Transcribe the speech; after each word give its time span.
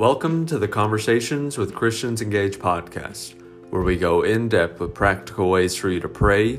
Welcome 0.00 0.46
to 0.46 0.58
the 0.58 0.66
Conversations 0.66 1.58
with 1.58 1.74
Christians 1.74 2.22
Engaged 2.22 2.58
podcast, 2.58 3.34
where 3.68 3.82
we 3.82 3.98
go 3.98 4.22
in 4.22 4.48
depth 4.48 4.80
with 4.80 4.94
practical 4.94 5.50
ways 5.50 5.76
for 5.76 5.90
you 5.90 6.00
to 6.00 6.08
pray, 6.08 6.58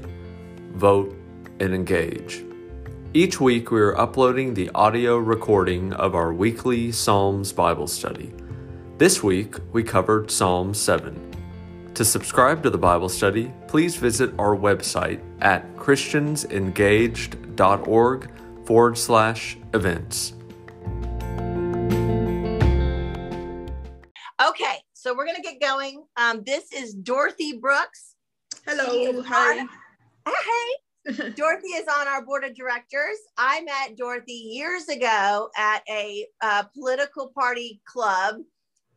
vote, 0.73 1.15
and 1.59 1.73
engage. 1.73 2.43
Each 3.15 3.41
week, 3.41 3.71
we 3.71 3.81
are 3.81 3.97
uploading 3.97 4.53
the 4.53 4.69
audio 4.75 5.17
recording 5.17 5.91
of 5.93 6.13
our 6.13 6.31
weekly 6.31 6.91
Psalms 6.91 7.51
Bible 7.51 7.87
study. 7.87 8.31
This 8.99 9.23
week, 9.23 9.55
we 9.73 9.81
covered 9.81 10.29
Psalm 10.29 10.75
7. 10.75 11.89
To 11.95 12.05
subscribe 12.05 12.61
to 12.61 12.69
the 12.69 12.77
Bible 12.77 13.09
study, 13.09 13.51
please 13.67 13.95
visit 13.95 14.35
our 14.37 14.55
website 14.55 15.19
at 15.41 15.75
christiansengaged.org 15.77 18.29
forward 18.67 18.97
slash 18.99 19.57
events. 19.73 20.33
So 25.11 25.17
we're 25.17 25.25
gonna 25.25 25.41
get 25.41 25.59
going. 25.59 26.05
Um, 26.15 26.41
this 26.45 26.71
is 26.71 26.93
Dorothy 26.93 27.57
Brooks. 27.57 28.15
Hello, 28.65 29.21
hi. 29.21 29.59
On, 29.59 29.69
hey, 30.25 31.31
Dorothy 31.35 31.67
is 31.67 31.85
on 31.89 32.07
our 32.07 32.23
board 32.23 32.45
of 32.45 32.55
directors. 32.55 33.17
I 33.37 33.61
met 33.61 33.97
Dorothy 33.97 34.31
years 34.31 34.87
ago 34.87 35.49
at 35.57 35.83
a 35.89 36.25
uh, 36.39 36.63
political 36.73 37.29
party 37.37 37.81
club 37.85 38.35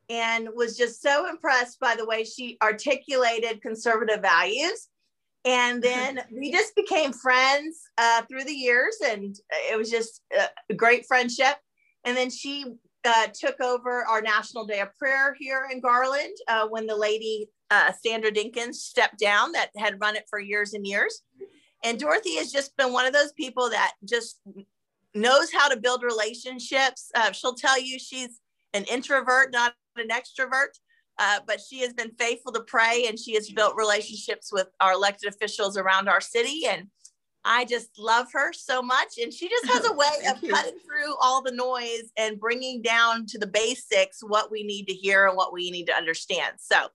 and 0.09 0.49
was 0.55 0.77
just 0.77 1.03
so 1.03 1.29
impressed 1.29 1.81
by 1.81 1.97
the 1.97 2.07
way 2.07 2.23
she 2.23 2.59
articulated 2.63 3.61
conservative 3.61 4.21
values. 4.21 4.87
And 5.45 5.83
then 5.83 6.21
we 6.33 6.53
just 6.53 6.77
became 6.77 7.13
friends 7.13 7.81
uh, 7.99 8.23
through 8.29 8.45
the 8.45 8.53
years, 8.53 8.99
and 9.05 9.35
it 9.69 9.77
was 9.77 9.91
just 9.91 10.23
a 10.71 10.75
great 10.75 11.07
friendship. 11.07 11.57
And 12.05 12.17
then 12.17 12.31
she 12.31 12.67
uh, 13.05 13.27
took 13.35 13.61
over 13.61 14.05
our 14.05 14.23
National 14.23 14.65
Day 14.65 14.81
of 14.81 14.95
Prayer 14.97 15.37
here 15.39 15.69
in 15.71 15.81
Garland 15.81 16.37
uh, 16.49 16.67
when 16.69 16.87
the 16.87 16.97
lady 16.97 17.49
uh, 17.71 17.93
Sandra 18.05 18.31
Dinkins 18.31 18.75
stepped 18.75 19.19
down 19.19 19.53
that 19.53 19.71
had 19.77 20.01
run 20.01 20.17
it 20.17 20.25
for 20.29 20.39
years 20.39 20.75
and 20.75 20.87
years. 20.87 21.23
And 21.83 21.99
Dorothy 21.99 22.37
has 22.37 22.51
just 22.51 22.77
been 22.77 22.93
one 22.93 23.07
of 23.07 23.13
those 23.13 23.33
people 23.33 23.69
that 23.71 23.93
just 24.09 24.41
knows 25.15 25.53
how 25.53 25.69
to 25.69 25.77
build 25.77 26.03
relationships. 26.03 27.11
Uh, 27.15 27.33
she'll 27.33 27.55
tell 27.55 27.81
you 27.81 27.99
she's 27.99 28.41
an 28.73 28.85
introvert, 28.85 29.53
not 29.53 29.75
an 29.97 30.09
extrovert, 30.09 30.73
uh, 31.19 31.41
but 31.47 31.61
she 31.61 31.81
has 31.81 31.93
been 31.93 32.11
faithful 32.19 32.53
to 32.53 32.61
pray 32.61 33.05
and 33.07 33.19
she 33.19 33.35
has 33.35 33.51
built 33.51 33.77
relationships 33.77 34.51
with 34.53 34.69
our 34.81 34.93
elected 34.93 35.33
officials 35.33 35.77
around 35.77 36.09
our 36.09 36.21
city. 36.21 36.63
And 36.67 36.89
I 37.45 37.65
just 37.65 37.99
love 37.99 38.33
her 38.33 38.53
so 38.53 38.83
much. 38.83 39.19
And 39.23 39.33
she 39.33 39.49
just 39.49 39.67
has 39.67 39.87
a 39.87 39.93
way 39.97 40.27
of 40.31 40.43
you. 40.43 40.51
cutting 40.51 40.79
through 40.85 41.15
all 41.21 41.43
the 41.43 41.53
noise 41.53 42.11
and 42.17 42.41
bringing 42.41 42.83
down 42.83 43.27
to 43.27 43.39
the 43.39 43.47
basics 43.47 44.23
what 44.23 44.51
we 44.51 44.63
need 44.63 44.87
to 44.87 44.95
hear 44.95 45.27
and 45.27 45.37
what 45.37 45.53
we 45.53 45.71
need 45.71 45.87
to 45.87 45.95
understand. 45.95 46.55
So, 46.59 46.89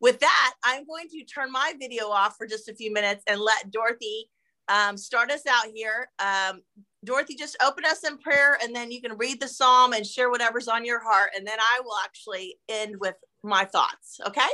with 0.00 0.20
that, 0.20 0.54
I'm 0.64 0.86
going 0.86 1.08
to 1.10 1.24
turn 1.24 1.52
my 1.52 1.74
video 1.78 2.06
off 2.06 2.36
for 2.36 2.46
just 2.46 2.70
a 2.70 2.74
few 2.74 2.90
minutes 2.90 3.22
and 3.26 3.38
let 3.38 3.70
Dorothy 3.70 4.30
um, 4.68 4.96
start 4.96 5.30
us 5.30 5.46
out 5.46 5.66
here. 5.74 6.08
Um, 6.18 6.62
Dorothy, 7.04 7.34
just 7.34 7.56
open 7.62 7.84
us 7.84 8.04
in 8.04 8.16
prayer 8.18 8.58
and 8.62 8.74
then 8.74 8.90
you 8.90 9.02
can 9.02 9.18
read 9.18 9.40
the 9.40 9.48
psalm 9.48 9.92
and 9.92 10.06
share 10.06 10.30
whatever's 10.30 10.68
on 10.68 10.84
your 10.86 11.00
heart. 11.00 11.30
And 11.36 11.46
then 11.46 11.58
I 11.58 11.80
will 11.84 11.96
actually 12.02 12.56
end 12.68 12.96
with 12.98 13.16
my 13.42 13.64
thoughts. 13.64 14.20
Okay? 14.26 14.48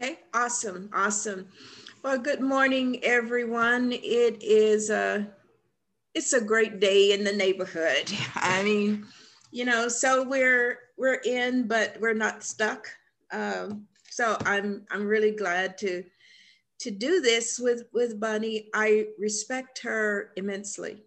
Okay, 0.00 0.18
awesome, 0.34 0.90
awesome. 0.92 1.48
Well, 2.02 2.18
good 2.18 2.40
morning, 2.40 3.00
everyone. 3.02 3.90
It 3.90 4.42
is 4.42 4.90
a 4.90 5.26
it's 6.14 6.32
a 6.32 6.40
great 6.40 6.78
day 6.78 7.12
in 7.12 7.24
the 7.24 7.32
neighborhood. 7.32 8.12
I 8.36 8.62
mean, 8.64 9.06
you 9.50 9.64
know, 9.64 9.88
so 9.88 10.22
we're 10.22 10.78
we're 10.96 11.20
in, 11.24 11.66
but 11.66 11.96
we're 12.00 12.14
not 12.14 12.44
stuck. 12.44 12.88
Um, 13.32 13.86
so 14.08 14.36
I'm 14.44 14.84
I'm 14.90 15.06
really 15.06 15.32
glad 15.32 15.78
to 15.78 16.04
to 16.80 16.90
do 16.92 17.20
this 17.20 17.58
with 17.58 17.84
with 17.92 18.20
Bunny. 18.20 18.68
I 18.72 19.06
respect 19.18 19.80
her 19.82 20.30
immensely, 20.36 21.02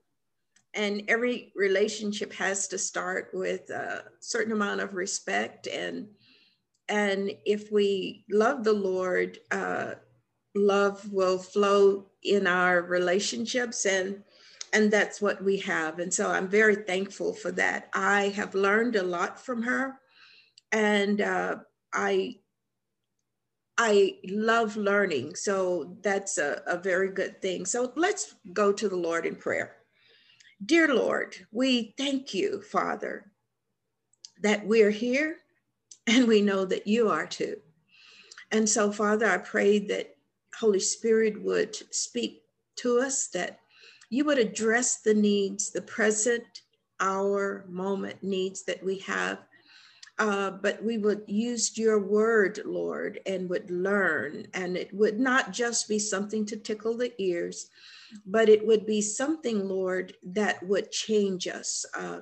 and 0.74 1.04
every 1.08 1.54
relationship 1.56 2.34
has 2.34 2.68
to 2.70 2.78
start 2.78 3.30
with 3.34 3.70
a 3.70 4.04
certain 4.20 4.52
amount 4.52 4.82
of 4.82 4.96
respect 4.96 5.68
and 5.68 6.10
and 6.90 7.32
if 7.46 7.72
we 7.72 8.26
love 8.30 8.66
the 8.66 8.74
Lord. 8.74 9.38
Uh, 9.50 9.94
love 10.56 11.12
will 11.12 11.38
flow 11.38 12.06
in 12.24 12.48
our 12.48 12.82
relationships 12.82 13.86
and 13.86 14.24
and 14.72 14.94
that's 14.94 15.20
what 15.20 15.44
we 15.44 15.58
have. 15.58 15.98
And 15.98 16.14
so 16.14 16.30
i'm 16.30 16.48
very 16.48 16.76
thankful 16.76 17.34
for 17.34 17.52
that. 17.54 17.90
I 17.94 18.30
have 18.30 18.54
learned 18.54 18.96
a 18.96 19.04
lot 19.04 19.40
from 19.44 19.64
her 19.64 20.00
and 20.72 21.22
uh, 21.22 21.58
i 21.94 22.36
i 23.78 24.16
love 24.28 24.76
learning. 24.76 25.36
So 25.36 25.98
that's 26.02 26.38
a, 26.38 26.62
a 26.68 26.78
very 26.78 27.12
good 27.12 27.42
thing. 27.42 27.66
So 27.66 27.94
let's 27.96 28.36
go 28.54 28.72
to 28.74 28.90
the 28.90 28.96
lord 28.96 29.26
in 29.26 29.36
prayer. 29.36 29.76
Dear 30.66 30.94
lord 30.94 31.36
we 31.52 31.94
thank 31.98 32.34
you 32.34 32.62
father 32.62 33.32
that 34.42 34.66
we're 34.66 34.92
here 34.92 35.38
and 36.08 36.28
we 36.28 36.42
know 36.42 36.66
that 36.66 36.88
you 36.88 37.10
are 37.10 37.28
too. 37.28 37.58
And 38.52 38.68
so 38.68 38.92
father 38.92 39.28
i 39.28 39.38
pray 39.38 39.80
that 39.88 40.16
Holy 40.60 40.80
Spirit 40.80 41.42
would 41.42 41.76
speak 41.94 42.44
to 42.78 43.00
us, 43.00 43.28
that 43.30 43.60
you 44.10 44.26
would 44.26 44.38
address 44.38 45.02
the 45.02 45.14
needs, 45.14 45.72
the 45.72 45.82
present 45.82 46.44
hour, 47.00 47.66
moment 47.70 48.22
needs 48.22 48.64
that 48.66 48.84
we 48.84 48.98
have. 49.00 49.40
Uh, 50.18 50.52
but 50.52 50.84
we 50.84 50.98
would 50.98 51.24
use 51.28 51.78
your 51.78 52.00
word, 52.00 52.60
Lord, 52.66 53.22
and 53.26 53.50
would 53.50 53.72
learn. 53.72 54.48
And 54.54 54.76
it 54.76 54.94
would 54.94 55.18
not 55.18 55.54
just 55.54 55.88
be 55.88 55.98
something 55.98 56.46
to 56.48 56.58
tickle 56.58 56.98
the 56.98 57.14
ears, 57.22 57.70
but 58.26 58.50
it 58.50 58.66
would 58.68 58.86
be 58.86 59.02
something, 59.02 59.66
Lord, 59.66 60.14
that 60.24 60.62
would 60.68 60.92
change 60.92 61.48
us. 61.48 61.86
Uh, 61.98 62.20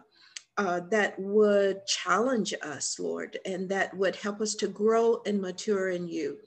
uh, 0.57 0.81
that 0.89 1.17
would 1.19 1.85
challenge 1.85 2.53
us, 2.63 2.99
Lord, 2.99 3.37
and 3.45 3.69
that 3.69 3.95
would 3.95 4.15
help 4.15 4.41
us 4.41 4.55
to 4.55 4.67
grow 4.67 5.21
and 5.25 5.39
mature 5.39 5.89
in 5.89 6.07
you. 6.07 6.39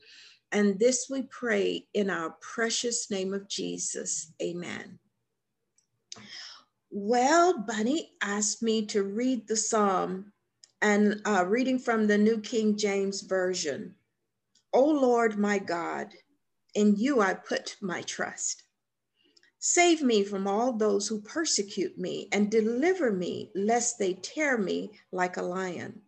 And 0.52 0.78
this 0.78 1.08
we 1.08 1.22
pray 1.22 1.86
in 1.94 2.10
our 2.10 2.30
precious 2.40 3.10
name 3.10 3.34
of 3.34 3.48
Jesus. 3.48 4.32
Amen. 4.42 4.98
Well, 6.90 7.58
Bunny 7.58 8.12
asked 8.20 8.62
me 8.62 8.84
to 8.86 9.04
read 9.04 9.46
the 9.46 9.56
psalm 9.56 10.32
and 10.82 11.20
uh, 11.24 11.44
reading 11.46 11.78
from 11.78 12.06
the 12.06 12.18
New 12.18 12.40
King 12.40 12.76
James 12.76 13.20
Version. 13.20 13.94
O 14.72 14.84
Lord 14.84 15.38
my 15.38 15.58
God, 15.58 16.08
in 16.74 16.96
you 16.96 17.20
I 17.20 17.34
put 17.34 17.76
my 17.80 18.02
trust. 18.02 18.64
Save 19.60 20.02
me 20.02 20.24
from 20.24 20.48
all 20.48 20.72
those 20.72 21.06
who 21.06 21.20
persecute 21.20 21.98
me 21.98 22.28
and 22.32 22.50
deliver 22.50 23.12
me, 23.12 23.50
lest 23.54 23.98
they 23.98 24.14
tear 24.14 24.56
me 24.56 24.90
like 25.12 25.36
a 25.36 25.42
lion, 25.42 26.00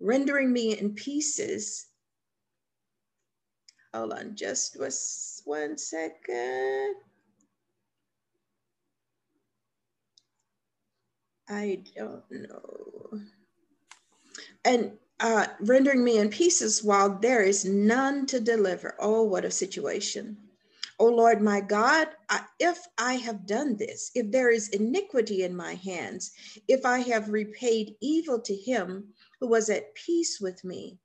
rendering 0.00 0.52
me 0.52 0.78
in 0.78 0.94
pieces 0.94 1.86
Hold 3.94 4.12
on 4.12 4.34
just 4.34 4.76
was 4.76 5.40
one 5.44 5.78
second. 5.78 6.96
I 11.48 11.84
don't 11.94 12.24
know. 12.32 13.20
And 14.64 14.98
uh, 15.20 15.46
rendering 15.60 16.02
me 16.02 16.18
in 16.18 16.28
pieces 16.28 16.82
while 16.82 17.20
there 17.20 17.42
is 17.42 17.64
none 17.64 18.26
to 18.26 18.40
deliver. 18.40 18.96
Oh, 18.98 19.22
what 19.22 19.44
a 19.44 19.50
situation. 19.52 20.36
Oh 20.98 21.06
Lord, 21.06 21.40
my 21.40 21.60
God, 21.60 22.08
I, 22.28 22.44
if 22.58 22.78
I 22.98 23.14
have 23.14 23.46
done 23.46 23.76
this, 23.76 24.10
if 24.16 24.32
there 24.32 24.50
is 24.50 24.70
iniquity 24.70 25.44
in 25.44 25.54
my 25.54 25.74
hands, 25.74 26.32
if 26.66 26.84
I 26.84 26.98
have 26.98 27.28
repaid 27.28 27.94
evil 28.00 28.40
to 28.40 28.56
him 28.56 29.14
who 29.38 29.46
was 29.46 29.70
at 29.70 29.94
peace 29.94 30.40
with 30.40 30.64
me, 30.64 30.98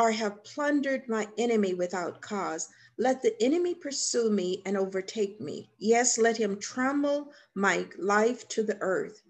or 0.00 0.10
have 0.10 0.42
plundered 0.44 1.06
my 1.10 1.28
enemy 1.36 1.74
without 1.74 2.22
cause. 2.22 2.70
Let 2.96 3.20
the 3.20 3.36
enemy 3.42 3.74
pursue 3.74 4.30
me 4.30 4.62
and 4.64 4.78
overtake 4.78 5.38
me. 5.42 5.70
Yes, 5.76 6.16
let 6.16 6.38
him 6.38 6.58
trample 6.58 7.34
my 7.54 7.86
life 7.98 8.48
to 8.48 8.62
the 8.62 8.78
earth 8.80 9.20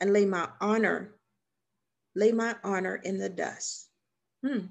and 0.00 0.12
lay 0.12 0.24
my 0.24 0.48
honor, 0.60 1.16
lay 2.14 2.30
my 2.30 2.54
honor 2.62 2.94
in 2.94 3.18
the 3.18 3.28
dust. 3.28 3.88
Hmm. 4.46 4.66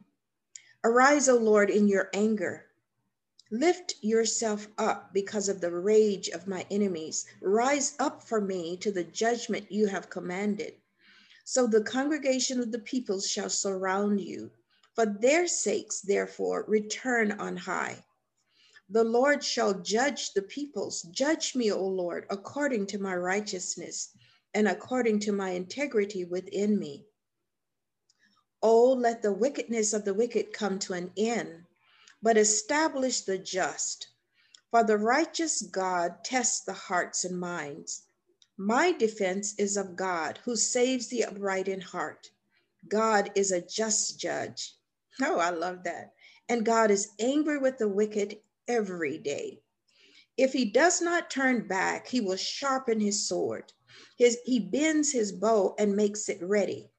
Arise, 0.86 1.28
O 1.28 1.36
Lord, 1.36 1.70
in 1.70 1.90
your 1.90 2.10
anger. 2.14 2.66
Lift 3.52 3.96
yourself 4.02 4.66
up 4.78 5.14
because 5.14 5.50
of 5.50 5.60
the 5.60 5.72
rage 5.72 6.30
of 6.30 6.48
my 6.48 6.66
enemies. 6.72 7.26
Rise 7.42 7.96
up 8.00 8.24
for 8.24 8.40
me 8.40 8.78
to 8.78 8.94
the 8.94 9.04
judgment 9.04 9.70
you 9.70 9.88
have 9.88 10.10
commanded. 10.10 10.76
So 11.44 11.68
the 11.68 11.84
congregation 11.84 12.62
of 12.62 12.72
the 12.72 12.80
peoples 12.80 13.28
shall 13.28 13.50
surround 13.50 14.22
you. 14.22 14.52
For 15.00 15.06
their 15.06 15.48
sakes, 15.48 16.02
therefore, 16.02 16.66
return 16.68 17.32
on 17.32 17.56
high. 17.56 18.04
The 18.90 19.06
Lord 19.06 19.42
shall 19.46 19.76
judge 19.76 20.34
the 20.34 20.42
peoples. 20.42 21.04
Judge 21.04 21.56
me, 21.56 21.72
O 21.72 21.88
Lord, 21.88 22.26
according 22.30 22.88
to 22.88 23.00
my 23.00 23.16
righteousness 23.16 24.10
and 24.54 24.68
according 24.68 25.22
to 25.22 25.32
my 25.32 25.52
integrity 25.52 26.26
within 26.26 26.78
me. 26.78 27.06
Oh, 28.62 28.92
let 28.92 29.22
the 29.22 29.32
wickedness 29.32 29.94
of 29.94 30.04
the 30.04 30.14
wicked 30.14 30.52
come 30.52 30.80
to 30.80 30.92
an 30.92 31.14
end, 31.16 31.64
but 32.22 32.38
establish 32.38 33.22
the 33.22 33.38
just. 33.38 34.10
For 34.70 34.84
the 34.84 34.98
righteous 34.98 35.62
God 35.62 36.26
tests 36.26 36.60
the 36.60 36.74
hearts 36.74 37.24
and 37.24 37.40
minds. 37.40 38.04
My 38.58 38.92
defense 38.92 39.56
is 39.58 39.78
of 39.78 39.96
God, 39.96 40.40
who 40.44 40.58
saves 40.58 41.08
the 41.08 41.24
upright 41.24 41.70
in 41.70 41.80
heart. 41.80 42.32
God 42.90 43.32
is 43.36 43.54
a 43.54 43.62
just 43.62 44.20
judge. 44.20 44.76
Oh, 45.22 45.40
I 45.40 45.50
love 45.50 45.84
that. 45.84 46.14
And 46.48 46.66
God 46.66 46.92
is 46.92 47.10
angry 47.20 47.58
with 47.58 47.78
the 47.78 47.88
wicked 47.88 48.40
every 48.68 49.18
day. 49.18 49.62
If 50.38 50.54
he 50.54 50.66
does 50.66 51.02
not 51.02 51.30
turn 51.30 51.68
back, 51.68 52.08
he 52.08 52.22
will 52.22 52.38
sharpen 52.38 53.00
his 53.00 53.28
sword. 53.28 53.74
His, 54.18 54.38
he 54.46 54.60
bends 54.60 55.12
his 55.12 55.34
bow 55.34 55.76
and 55.78 55.96
makes 55.96 56.30
it 56.30 56.42
ready. 56.42 56.90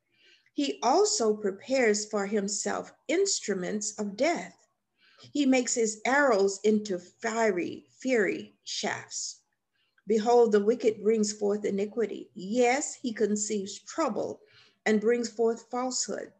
He 0.52 0.78
also 0.82 1.34
prepares 1.34 2.04
for 2.04 2.26
himself 2.26 2.92
instruments 3.08 3.98
of 3.98 4.16
death. 4.16 4.54
He 5.32 5.46
makes 5.46 5.74
his 5.74 6.00
arrows 6.04 6.60
into 6.64 6.98
fiery, 6.98 7.86
fiery 8.02 8.56
shafts. 8.64 9.40
Behold, 10.06 10.52
the 10.52 10.64
wicked 10.64 11.02
brings 11.02 11.32
forth 11.32 11.64
iniquity. 11.64 12.30
Yes, 12.34 12.94
he 12.94 13.12
conceives 13.12 13.78
trouble 13.78 14.40
and 14.84 15.00
brings 15.00 15.28
forth 15.30 15.70
falsehood. 15.70 16.32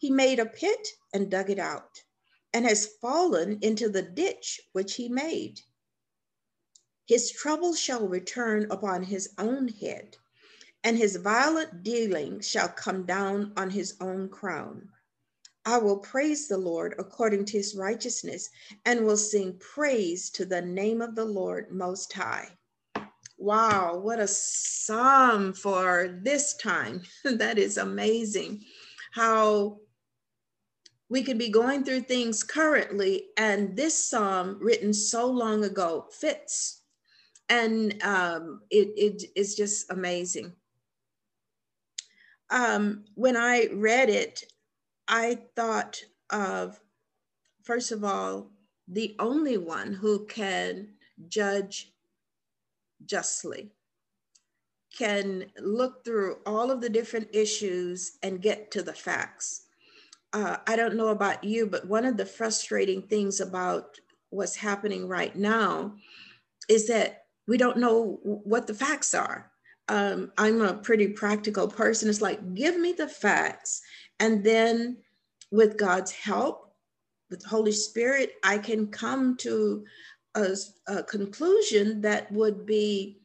He 0.00 0.10
made 0.10 0.38
a 0.38 0.46
pit 0.46 0.88
and 1.12 1.30
dug 1.30 1.50
it 1.50 1.58
out, 1.58 2.02
and 2.52 2.64
has 2.64 2.86
fallen 3.00 3.58
into 3.62 3.88
the 3.88 4.02
ditch 4.02 4.60
which 4.72 4.94
he 4.94 5.08
made. 5.08 5.60
His 7.06 7.30
trouble 7.30 7.74
shall 7.74 8.06
return 8.06 8.66
upon 8.70 9.02
his 9.02 9.34
own 9.38 9.68
head 9.68 10.16
and 10.84 10.96
his 10.96 11.16
violent 11.16 11.82
dealing 11.82 12.40
shall 12.40 12.68
come 12.68 13.04
down 13.04 13.52
on 13.56 13.70
his 13.70 13.96
own 14.00 14.28
crown. 14.28 14.88
I 15.66 15.78
will 15.78 15.98
praise 15.98 16.48
the 16.48 16.56
Lord 16.56 16.94
according 16.98 17.44
to 17.46 17.58
his 17.58 17.76
righteousness 17.76 18.48
and 18.86 19.04
will 19.04 19.18
sing 19.18 19.58
praise 19.58 20.30
to 20.30 20.46
the 20.46 20.62
name 20.62 21.02
of 21.02 21.14
the 21.14 21.24
Lord 21.24 21.70
Most 21.70 22.12
High. 22.12 22.48
Wow, 23.36 23.98
what 23.98 24.20
a 24.20 24.26
psalm 24.26 25.52
for 25.52 26.18
this 26.22 26.56
time. 26.56 27.02
that 27.24 27.58
is 27.58 27.76
amazing. 27.76 28.64
How 29.12 29.78
we 31.10 31.22
could 31.22 31.38
be 31.38 31.50
going 31.50 31.84
through 31.84 32.02
things 32.02 32.42
currently, 32.42 33.24
and 33.36 33.76
this 33.76 34.02
psalm, 34.02 34.58
written 34.60 34.94
so 34.94 35.26
long 35.26 35.64
ago, 35.64 36.06
fits. 36.10 36.82
And 37.48 38.00
um, 38.02 38.62
it, 38.70 38.88
it 38.96 39.24
is 39.34 39.56
just 39.56 39.90
amazing 39.90 40.52
um, 42.50 43.04
when 43.14 43.36
I 43.36 43.68
read 43.72 44.10
it, 44.10 44.44
I 45.08 45.38
thought 45.56 46.02
of, 46.30 46.78
first 47.62 47.92
of 47.92 48.04
all, 48.04 48.50
the 48.88 49.14
only 49.18 49.56
one 49.56 49.92
who 49.92 50.26
can 50.26 50.88
judge 51.28 51.92
justly, 53.06 53.70
can 54.96 55.46
look 55.60 56.04
through 56.04 56.38
all 56.44 56.70
of 56.70 56.80
the 56.80 56.88
different 56.88 57.28
issues 57.32 58.18
and 58.22 58.42
get 58.42 58.70
to 58.72 58.82
the 58.82 58.92
facts. 58.92 59.66
Uh, 60.32 60.58
I 60.66 60.76
don't 60.76 60.96
know 60.96 61.08
about 61.08 61.42
you, 61.42 61.66
but 61.66 61.86
one 61.86 62.04
of 62.04 62.16
the 62.16 62.26
frustrating 62.26 63.02
things 63.02 63.40
about 63.40 63.98
what's 64.30 64.56
happening 64.56 65.08
right 65.08 65.34
now 65.34 65.94
is 66.68 66.86
that 66.86 67.24
we 67.48 67.56
don't 67.56 67.78
know 67.78 68.20
what 68.22 68.66
the 68.66 68.74
facts 68.74 69.12
are 69.12 69.50
um, 69.90 70.30
I'm 70.38 70.62
a 70.62 70.74
pretty 70.74 71.08
practical 71.08 71.66
person. 71.66 72.08
It's 72.08 72.20
like, 72.20 72.54
give 72.54 72.78
me 72.78 72.92
the 72.92 73.08
facts. 73.08 73.82
And 74.20 74.44
then 74.44 74.98
with 75.50 75.76
God's 75.76 76.12
help, 76.12 76.72
with 77.28 77.44
Holy 77.44 77.72
Spirit, 77.72 78.34
I 78.44 78.58
can 78.58 78.86
come 78.86 79.36
to 79.38 79.84
a, 80.36 80.56
a 80.86 81.02
conclusion 81.02 82.00
that 82.02 82.30
would 82.30 82.64
be 82.64 83.18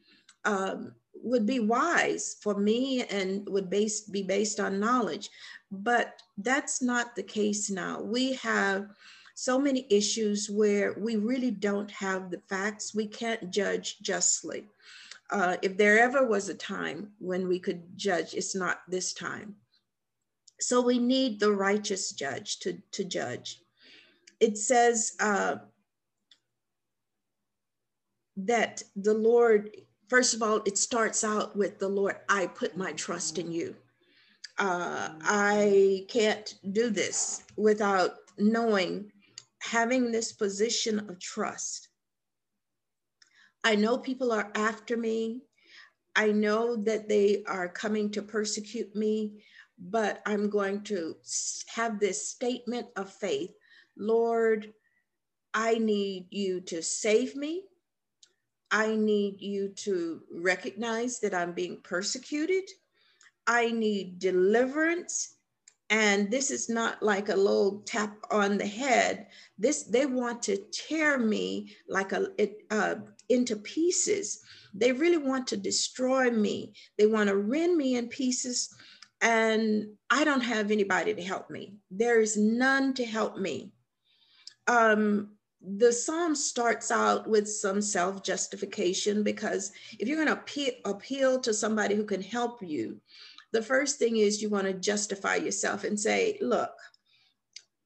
um, 0.43 0.93
would 1.23 1.45
be 1.45 1.59
wise 1.59 2.37
for 2.41 2.55
me 2.55 3.03
and 3.05 3.47
would 3.49 3.69
base, 3.69 4.01
be 4.01 4.21
based 4.21 4.59
on 4.59 4.79
knowledge. 4.79 5.29
But 5.83 6.21
that's 6.37 6.81
not 6.81 7.15
the 7.15 7.23
case 7.23 7.69
now. 7.69 8.01
We 8.01 8.33
have 8.33 8.89
so 9.33 9.59
many 9.59 9.85
issues 9.89 10.49
where 10.49 10.93
we 10.97 11.17
really 11.17 11.51
don't 11.51 11.91
have 11.91 12.31
the 12.31 12.41
facts. 12.47 12.95
We 12.95 13.07
can't 13.07 13.51
judge 13.51 13.99
justly 13.99 14.65
uh, 15.29 15.57
if 15.61 15.77
there 15.77 15.99
ever 15.99 16.25
was 16.25 16.49
a 16.49 16.53
time 16.53 17.11
when 17.19 17.47
we 17.47 17.59
could 17.59 17.97
judge, 17.97 18.33
it's 18.33 18.55
not 18.55 18.81
this 18.87 19.13
time. 19.13 19.55
So 20.59 20.81
we 20.81 20.99
need 20.99 21.39
the 21.39 21.51
righteous 21.51 22.11
judge 22.11 22.59
to, 22.59 22.77
to 22.91 23.03
judge. 23.03 23.61
It 24.39 24.57
says 24.57 25.13
uh, 25.19 25.57
that 28.37 28.83
the 28.95 29.13
Lord, 29.13 29.71
first 30.07 30.33
of 30.33 30.43
all, 30.43 30.61
it 30.65 30.77
starts 30.77 31.23
out 31.23 31.55
with 31.55 31.79
the 31.79 31.89
Lord, 31.89 32.17
I 32.29 32.47
put 32.47 32.77
my 32.77 32.93
trust 32.93 33.39
in 33.39 33.51
you. 33.51 33.75
Uh, 34.57 35.09
I 35.21 36.05
can't 36.07 36.53
do 36.71 36.89
this 36.89 37.43
without 37.57 38.11
knowing, 38.37 39.11
having 39.59 40.11
this 40.11 40.31
position 40.31 40.99
of 41.09 41.19
trust 41.19 41.89
I 43.65 43.73
know 43.73 43.97
people 43.97 44.31
are 44.31 44.51
after 44.53 44.95
me. 44.95 45.41
I 46.15 46.31
know 46.31 46.75
that 46.83 47.09
they 47.09 47.43
are 47.47 47.67
coming 47.67 48.11
to 48.11 48.21
persecute 48.21 48.95
me, 48.95 49.43
but 49.79 50.21
I'm 50.27 50.51
going 50.51 50.83
to 50.83 51.15
have 51.73 51.99
this 51.99 52.29
statement 52.29 52.87
of 52.95 53.11
faith 53.11 53.51
Lord, 53.97 54.73
I 55.53 55.75
need 55.75 56.27
you 56.29 56.59
to 56.61 56.83
save 56.83 57.35
me. 57.35 57.63
I 58.69 58.95
need 58.95 59.39
you 59.39 59.69
to 59.69 60.21
recognize 60.29 61.21
that 61.21 61.33
I'm 61.33 61.53
being 61.53 61.79
persecuted. 61.81 62.65
I 63.47 63.71
need 63.71 64.19
deliverance. 64.19 65.35
And 65.89 66.31
this 66.31 66.49
is 66.49 66.67
not 66.67 67.03
like 67.03 67.29
a 67.29 67.35
little 67.35 67.83
tap 67.85 68.17
on 68.31 68.57
the 68.57 68.65
head. 68.65 69.27
This 69.57 69.83
they 69.83 70.07
want 70.07 70.41
to 70.43 70.57
tear 70.71 71.19
me 71.19 71.75
like 71.87 72.11
a, 72.11 72.29
it, 72.39 72.63
uh, 72.71 72.95
into 73.29 73.55
pieces. 73.57 74.41
They 74.73 74.91
really 74.91 75.17
want 75.17 75.47
to 75.47 75.57
destroy 75.57 76.31
me. 76.31 76.73
They 76.97 77.05
want 77.05 77.29
to 77.29 77.37
rend 77.37 77.77
me 77.77 77.97
in 77.97 78.07
pieces. 78.07 78.73
And 79.21 79.87
I 80.09 80.23
don't 80.23 80.41
have 80.41 80.71
anybody 80.71 81.13
to 81.13 81.23
help 81.23 81.49
me. 81.49 81.77
There 81.91 82.19
is 82.19 82.35
none 82.35 82.93
to 82.95 83.05
help 83.05 83.37
me. 83.37 83.71
Um, 84.67 85.35
the 85.77 85.91
psalm 85.91 86.35
starts 86.35 86.91
out 86.91 87.27
with 87.27 87.47
some 87.47 87.81
self 87.81 88.23
justification 88.23 89.23
because 89.23 89.71
if 89.99 90.07
you're 90.07 90.23
going 90.23 90.27
to 90.27 90.41
appeal, 90.41 90.73
appeal 90.85 91.39
to 91.39 91.53
somebody 91.53 91.95
who 91.95 92.05
can 92.05 92.21
help 92.21 92.61
you, 92.61 92.99
the 93.55 93.61
first 93.61 93.97
thing 93.97 94.17
is 94.17 94.41
you 94.41 94.49
want 94.49 94.67
to 94.67 94.73
justify 94.73 95.35
yourself 95.35 95.85
and 95.85 95.97
say, 95.97 96.37
look, 96.41 96.71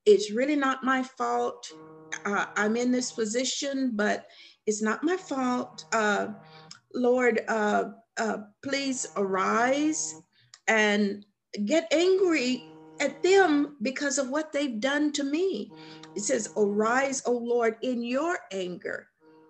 it's 0.08 0.32
really 0.32 0.56
not 0.56 0.84
my 0.84 1.04
fault. 1.04 1.72
Uh, 2.26 2.48
I'm 2.58 2.76
in 2.76 2.92
this 2.92 3.12
position, 3.12 3.92
but 3.94 4.26
it's 4.66 4.82
not 4.82 5.04
my 5.04 5.16
fault. 5.16 5.86
Uh, 5.94 6.30
Lord, 6.96 7.42
uh, 7.48 7.92
uh, 8.18 8.38
please 8.64 9.06
arise 9.16 10.16
and 10.68 11.24
get 11.66 11.88
angry 11.94 12.64
at 13.00 13.22
them 13.22 13.78
because 13.84 14.18
of 14.18 14.30
what 14.30 14.52
they've 14.52 14.80
done 14.80 15.12
to 15.14 15.24
me. 15.24 15.72
It 16.16 16.22
says, 16.22 16.52
Arise, 16.58 17.22
O 17.28 17.32
Lord, 17.32 17.78
in 17.84 18.04
your 18.04 18.40
anger. 18.52 19.08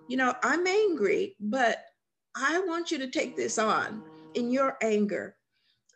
You 0.09 0.17
know, 0.17 0.35
I'm 0.43 0.67
angry, 0.67 1.37
but 1.39 1.85
I 2.35 2.59
want 2.67 2.91
you 2.91 2.97
to 2.97 3.09
take 3.09 3.37
this 3.37 3.57
on 3.57 4.03
in 4.33 4.51
your 4.51 4.77
anger. 4.81 5.37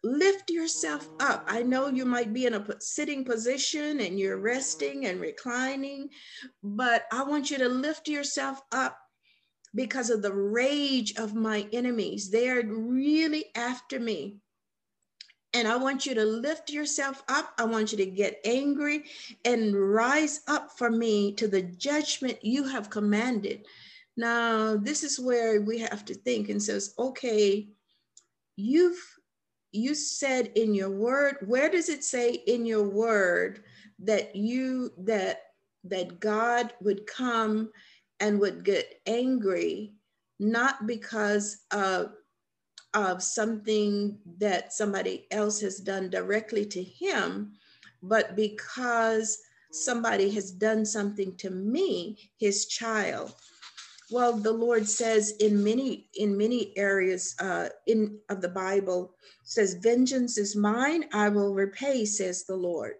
Lift 0.04 0.50
yourself 0.50 1.08
up. 1.20 1.46
I 1.48 1.64
know 1.64 1.88
you 1.88 2.04
might 2.04 2.34
be 2.34 2.46
in 2.46 2.56
a 2.56 2.66
sitting 2.82 3.24
position 3.24 4.02
and 4.02 4.20
you're 4.20 4.38
resting 4.38 5.06
and 5.06 5.22
reclining, 5.22 6.10
but 6.62 7.06
I 7.12 7.24
want 7.24 7.50
you 7.50 7.58
to 7.60 7.70
lift 7.70 8.10
yourself 8.10 8.62
up 8.74 8.98
because 9.74 10.10
of 10.10 10.22
the 10.22 10.34
rage 10.34 11.16
of 11.18 11.36
my 11.36 11.68
enemies. 11.72 12.30
They 12.30 12.50
are 12.50 12.64
really 12.66 13.46
after 13.56 14.00
me. 14.00 14.38
And 15.54 15.68
I 15.68 15.78
want 15.78 16.06
you 16.06 16.16
to 16.16 16.26
lift 16.26 16.72
yourself 16.72 17.24
up. 17.30 17.54
I 17.60 17.66
want 17.66 17.92
you 17.92 17.98
to 18.00 18.06
get 18.06 18.42
angry 18.44 19.06
and 19.46 19.76
rise 19.76 20.42
up 20.48 20.72
for 20.78 20.90
me 20.90 21.32
to 21.34 21.48
the 21.48 21.62
judgment 21.62 22.44
you 22.44 22.68
have 22.68 22.90
commanded. 22.90 23.66
Now, 24.18 24.76
this 24.76 25.04
is 25.04 25.20
where 25.20 25.62
we 25.62 25.80
have 25.80 26.06
to 26.06 26.14
think 26.14 26.50
and 26.50 26.62
says, 26.62 26.94
okay, 26.98 27.70
you've 28.58 29.02
you 29.74 29.96
said 29.96 30.52
in 30.56 30.74
your 30.74 30.92
word, 30.92 31.38
where 31.46 31.70
does 31.70 31.90
it 31.90 32.04
say 32.04 32.32
in 32.32 32.66
your 32.66 32.88
word 32.88 33.64
that 34.00 34.36
you 34.36 34.92
that 35.00 35.42
that 35.84 36.20
God 36.20 36.74
would 36.82 37.06
come 37.08 37.70
and 38.20 38.40
would 38.40 38.64
get 38.64 39.02
angry, 39.06 39.94
not 40.40 40.88
because 40.88 41.66
of, 41.72 42.14
of 42.94 43.22
something 43.22 44.18
that 44.38 44.72
somebody 44.72 45.28
else 45.32 45.60
has 45.60 45.80
done 45.80 46.10
directly 46.10 46.66
to 46.68 46.82
him, 46.82 47.52
but 48.02 48.36
because 48.36 49.40
somebody 49.72 50.30
has 50.32 50.52
done 50.52 50.86
something 50.86 51.36
to 51.38 51.50
me, 51.50 52.18
his 52.38 52.68
child. 52.68 53.36
Well, 54.14 54.34
the 54.34 54.54
Lord 54.54 54.88
says 54.88 55.32
in 55.40 55.64
many 55.64 56.08
in 56.14 56.38
many 56.38 56.78
areas 56.78 57.34
uh, 57.40 57.70
in 57.88 58.20
of 58.30 58.42
the 58.42 58.48
Bible 58.48 59.16
says, 59.44 59.74
"Vengeance 59.82 60.38
is 60.38 60.56
mine; 60.56 61.06
I 61.12 61.30
will 61.30 61.56
repay," 61.56 62.06
says 62.06 62.44
the 62.44 62.56
Lord. 62.56 62.94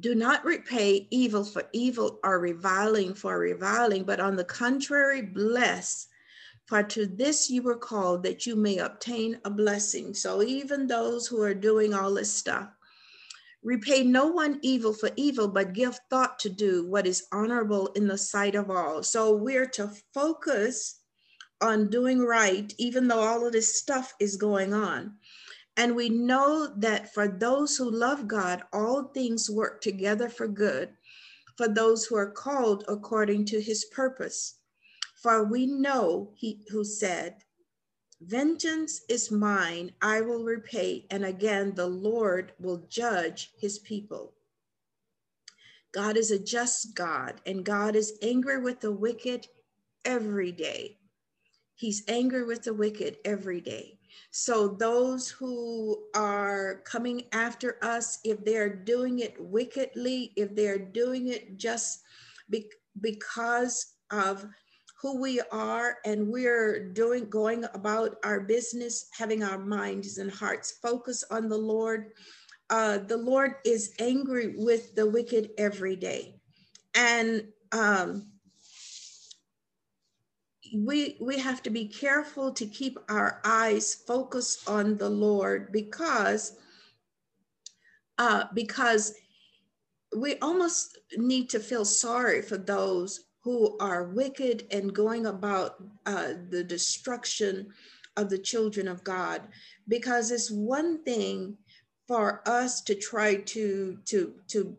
Do 0.00 0.14
not 0.14 0.46
repay 0.46 1.06
evil 1.10 1.44
for 1.44 1.64
evil 1.74 2.18
or 2.24 2.38
reviling 2.38 3.12
for 3.12 3.38
reviling, 3.38 4.04
but 4.04 4.20
on 4.20 4.36
the 4.36 4.44
contrary, 4.44 5.20
bless. 5.20 6.06
For 6.64 6.82
to 6.84 7.04
this 7.04 7.50
you 7.50 7.60
were 7.60 7.76
called 7.76 8.22
that 8.22 8.46
you 8.46 8.56
may 8.56 8.78
obtain 8.78 9.38
a 9.44 9.50
blessing. 9.50 10.14
So 10.14 10.42
even 10.42 10.86
those 10.86 11.26
who 11.26 11.42
are 11.42 11.52
doing 11.52 11.92
all 11.92 12.14
this 12.14 12.32
stuff, 12.32 12.70
repay 13.62 14.04
no 14.04 14.26
one 14.26 14.58
evil 14.62 14.92
for 14.92 15.10
evil, 15.16 15.48
but 15.48 15.72
give 15.72 15.98
thought 16.10 16.38
to 16.40 16.48
do 16.48 16.86
what 16.88 17.06
is 17.06 17.26
honorable 17.32 17.88
in 17.88 18.06
the 18.06 18.18
sight 18.18 18.54
of 18.54 18.70
all. 18.70 19.02
So 19.02 19.34
we're 19.34 19.68
to 19.70 19.90
focus 20.14 21.00
on 21.60 21.90
doing 21.90 22.20
right, 22.20 22.72
even 22.78 23.08
though 23.08 23.20
all 23.20 23.46
of 23.46 23.52
this 23.52 23.78
stuff 23.78 24.14
is 24.20 24.36
going 24.36 24.72
on. 24.72 25.14
And 25.76 25.94
we 25.94 26.08
know 26.08 26.72
that 26.78 27.12
for 27.14 27.28
those 27.28 27.76
who 27.76 27.90
love 27.90 28.26
God, 28.26 28.62
all 28.72 29.04
things 29.04 29.50
work 29.50 29.80
together 29.80 30.28
for 30.28 30.48
good, 30.48 30.90
for 31.56 31.68
those 31.68 32.04
who 32.04 32.16
are 32.16 32.30
called 32.30 32.84
according 32.88 33.44
to 33.46 33.60
his 33.60 33.84
purpose. 33.86 34.56
For 35.22 35.44
we 35.44 35.66
know 35.66 36.32
he 36.34 36.62
who 36.70 36.84
said, 36.84 37.36
Vengeance 38.20 39.02
is 39.08 39.30
mine, 39.30 39.92
I 40.02 40.20
will 40.20 40.44
repay. 40.44 41.06
And 41.10 41.24
again, 41.24 41.74
the 41.74 41.86
Lord 41.86 42.52
will 42.58 42.84
judge 42.88 43.52
his 43.58 43.78
people. 43.78 44.34
God 45.92 46.16
is 46.16 46.30
a 46.30 46.38
just 46.38 46.94
God, 46.94 47.40
and 47.46 47.64
God 47.64 47.96
is 47.96 48.18
angry 48.22 48.60
with 48.60 48.80
the 48.80 48.92
wicked 48.92 49.46
every 50.04 50.52
day. 50.52 50.98
He's 51.76 52.02
angry 52.08 52.44
with 52.44 52.64
the 52.64 52.74
wicked 52.74 53.18
every 53.24 53.60
day. 53.60 53.98
So 54.30 54.68
those 54.68 55.30
who 55.30 56.04
are 56.14 56.82
coming 56.84 57.24
after 57.32 57.78
us, 57.82 58.18
if 58.24 58.44
they're 58.44 58.74
doing 58.74 59.20
it 59.20 59.36
wickedly, 59.40 60.32
if 60.36 60.54
they're 60.54 60.78
doing 60.78 61.28
it 61.28 61.56
just 61.56 62.02
be- 62.50 62.70
because 63.00 63.94
of 64.10 64.44
who 65.00 65.20
we 65.20 65.40
are 65.52 65.98
and 66.04 66.28
we're 66.28 66.88
doing 66.92 67.28
going 67.28 67.64
about 67.74 68.16
our 68.24 68.40
business 68.40 69.08
having 69.16 69.44
our 69.44 69.58
minds 69.58 70.18
and 70.18 70.30
hearts 70.30 70.78
focused 70.82 71.24
on 71.30 71.48
the 71.48 71.56
lord. 71.56 72.12
Uh, 72.70 72.98
the 72.98 73.16
lord 73.16 73.54
is 73.64 73.94
angry 73.98 74.54
with 74.56 74.94
the 74.94 75.08
wicked 75.08 75.50
every 75.56 75.96
day. 75.96 76.34
And 76.94 77.44
um, 77.72 78.26
we 80.74 81.16
we 81.20 81.38
have 81.38 81.62
to 81.62 81.70
be 81.70 81.86
careful 81.88 82.52
to 82.52 82.66
keep 82.66 82.98
our 83.08 83.40
eyes 83.44 83.94
focused 83.94 84.68
on 84.68 84.96
the 84.96 85.08
Lord 85.08 85.72
because 85.72 86.56
uh, 88.18 88.44
because 88.54 89.14
we 90.16 90.36
almost 90.38 90.98
need 91.16 91.50
to 91.50 91.60
feel 91.60 91.84
sorry 91.84 92.42
for 92.42 92.56
those 92.56 93.24
who 93.42 93.76
are 93.78 94.04
wicked 94.04 94.66
and 94.70 94.94
going 94.94 95.26
about 95.26 95.76
uh, 96.06 96.32
the 96.50 96.64
destruction 96.64 97.68
of 98.16 98.30
the 98.30 98.38
children 98.38 98.88
of 98.88 99.04
God 99.04 99.42
because 99.86 100.30
it's 100.30 100.50
one 100.50 101.02
thing 101.04 101.56
for 102.08 102.42
us 102.46 102.80
to 102.82 102.94
try 102.94 103.36
to 103.36 103.98
to 104.06 104.34
to 104.48 104.76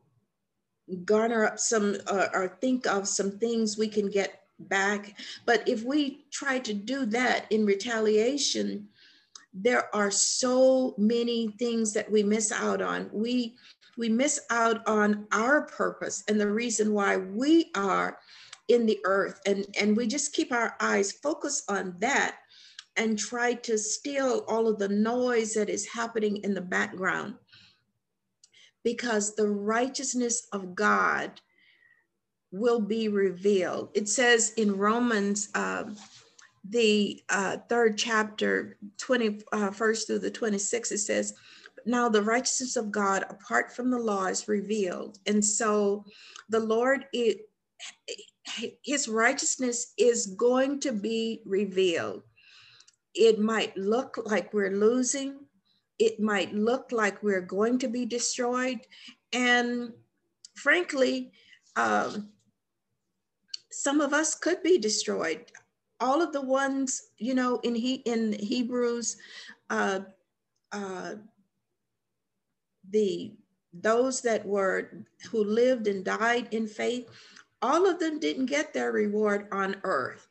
garner 1.06 1.46
up 1.46 1.60
some 1.60 1.96
uh, 2.08 2.28
or 2.34 2.58
think 2.60 2.88
of 2.88 3.08
some 3.08 3.38
things 3.38 3.78
we 3.78 3.88
can 3.88 4.10
get 4.10 4.42
back. 4.60 5.18
But 5.46 5.68
if 5.68 5.84
we 5.84 6.25
try 6.32 6.60
to 6.60 6.74
do 6.74 7.06
that 7.08 7.46
in 7.51 7.66
retaliation, 7.66 8.89
there 9.54 9.94
are 9.96 10.12
so 10.12 10.96
many 10.98 11.50
things 11.60 11.94
that 11.94 12.12
we 12.12 12.24
miss 12.24 12.51
out 12.51 12.82
on. 12.82 13.10
We 13.13 13.56
we 13.98 14.10
miss 14.10 14.39
out 14.50 14.86
on 14.88 15.28
our 15.32 15.63
purpose 15.63 16.24
and 16.28 16.39
the 16.39 16.50
reason 16.50 16.94
why 16.94 17.18
we 17.18 17.70
are 17.75 18.18
in 18.70 18.86
the 18.86 19.00
earth 19.04 19.42
and 19.46 19.66
and 19.80 19.98
we 19.98 20.08
just 20.08 20.34
keep 20.34 20.52
our 20.52 20.76
eyes 20.80 21.12
focused 21.12 21.70
on 21.70 21.96
that 22.00 22.38
and 22.96 23.18
try 23.18 23.54
to 23.54 23.78
steal 23.78 24.44
all 24.48 24.68
of 24.68 24.78
the 24.78 24.90
noise 24.90 25.54
that 25.54 25.70
is 25.70 25.88
happening 25.88 26.38
in 26.38 26.54
the 26.54 26.62
background 26.62 27.36
because 28.84 29.36
the 29.36 29.48
righteousness 29.48 30.48
of 30.52 30.76
God 30.76 31.42
will 32.52 32.80
be 32.80 33.08
revealed. 33.10 33.90
It 33.94 34.10
says 34.10 34.54
in 34.58 34.78
Romans, 34.78 35.50
uh, 35.54 35.84
the 36.68 37.22
uh, 37.30 37.58
third 37.70 37.98
chapter, 37.98 38.78
21st 38.98 39.44
uh, 39.52 40.06
through 40.06 40.20
the 40.20 40.32
26th, 40.32 40.92
it 40.92 40.98
says, 41.00 41.34
Now 41.86 42.10
the 42.10 42.24
righteousness 42.24 42.76
of 42.76 42.92
God 42.92 43.24
apart 43.30 43.72
from 43.72 43.90
the 43.92 44.00
law 44.00 44.26
is 44.26 44.48
revealed. 44.48 45.20
And 45.26 45.44
so 45.44 46.06
the 46.50 46.60
Lord, 46.60 47.06
it, 47.14 47.50
his 48.84 49.08
righteousness 49.08 49.94
is 49.98 50.27
going 50.27 50.79
to 50.82 50.91
be 50.91 51.41
revealed. 51.46 52.24
It 53.13 53.39
might 53.39 53.75
look 53.77 54.18
like 54.25 54.53
we're 54.53 54.75
losing, 54.75 55.39
it 55.98 56.20
might 56.20 56.53
look 56.53 56.91
like 56.91 57.22
we're 57.22 57.41
going 57.41 57.77
to 57.79 57.88
be 57.88 58.06
destroyed. 58.06 58.79
And 59.34 59.91
frankly, 60.56 61.32
um, 61.75 62.29
some 63.72 64.01
of 64.01 64.13
us 64.13 64.36
could 64.36 64.63
be 64.63 64.77
destroyed. 64.77 65.46
All 66.00 66.22
of 66.22 66.32
the 66.32 66.41
ones, 66.41 67.01
you 67.18 67.36
know, 67.36 67.60
in 67.63 67.75
he 67.75 67.96
in 68.06 68.34
Hebrews, 68.34 69.18
uh, 69.70 70.00
uh, 70.72 71.15
the 72.89 73.34
those 73.74 74.22
that 74.22 74.46
were 74.46 75.06
who 75.29 75.44
lived 75.44 75.88
and 75.88 76.03
died 76.03 76.48
in 76.51 76.68
faith, 76.68 77.08
all 77.62 77.88
of 77.88 78.00
them 78.00 78.20
didn't 78.20 78.48
get 78.48 78.74
their 78.74 78.92
reward 78.92 79.48
on 79.51 79.75
earth. 79.84 80.28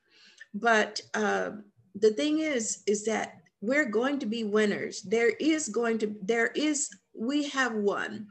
But 0.54 1.00
uh, 1.14 1.50
the 1.94 2.12
thing 2.12 2.40
is, 2.40 2.82
is 2.87 3.04
that 3.04 3.40
we're 3.61 3.90
going 3.90 4.18
to 4.20 4.26
be 4.26 4.44
winners. 4.44 5.02
There 5.02 5.32
is 5.40 5.68
going 5.68 5.99
to 5.99 6.14
there 6.23 6.49
is 6.54 6.90
we 7.14 7.49
have 7.49 7.75
won, 7.75 8.28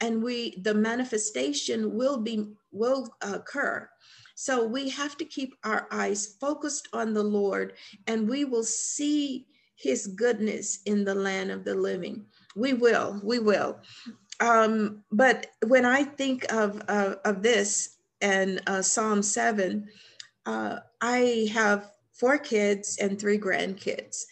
and 0.00 0.22
we 0.22 0.56
the 0.62 0.74
manifestation 0.74 1.94
will 1.94 2.16
be 2.16 2.46
will 2.72 3.08
occur 3.20 3.88
so 4.40 4.64
we 4.64 4.88
have 4.88 5.18
to 5.18 5.26
keep 5.26 5.54
our 5.64 5.86
eyes 5.90 6.38
focused 6.40 6.88
on 6.94 7.12
the 7.12 7.22
Lord, 7.22 7.74
and 8.06 8.26
we 8.26 8.46
will 8.46 8.64
see 8.64 9.46
his 9.76 10.06
goodness 10.06 10.80
in 10.86 11.04
the 11.04 11.14
land 11.14 11.50
of 11.50 11.62
the 11.62 11.74
living. 11.74 12.24
We 12.56 12.72
will, 12.72 13.20
we 13.22 13.38
will. 13.38 13.80
Um, 14.40 15.04
but 15.12 15.48
when 15.66 15.84
I 15.84 16.04
think 16.04 16.50
of, 16.50 16.80
of, 16.88 17.18
of 17.26 17.42
this 17.42 17.98
and 18.20 18.60
uh, 18.66 18.82
Psalm 18.82 19.22
7, 19.22 19.88
uh, 20.46 20.78
I 21.00 21.48
have 21.52 21.90
four 22.12 22.38
kids 22.38 22.98
and 23.00 23.18
three 23.18 23.38
grandkids. 23.38 24.24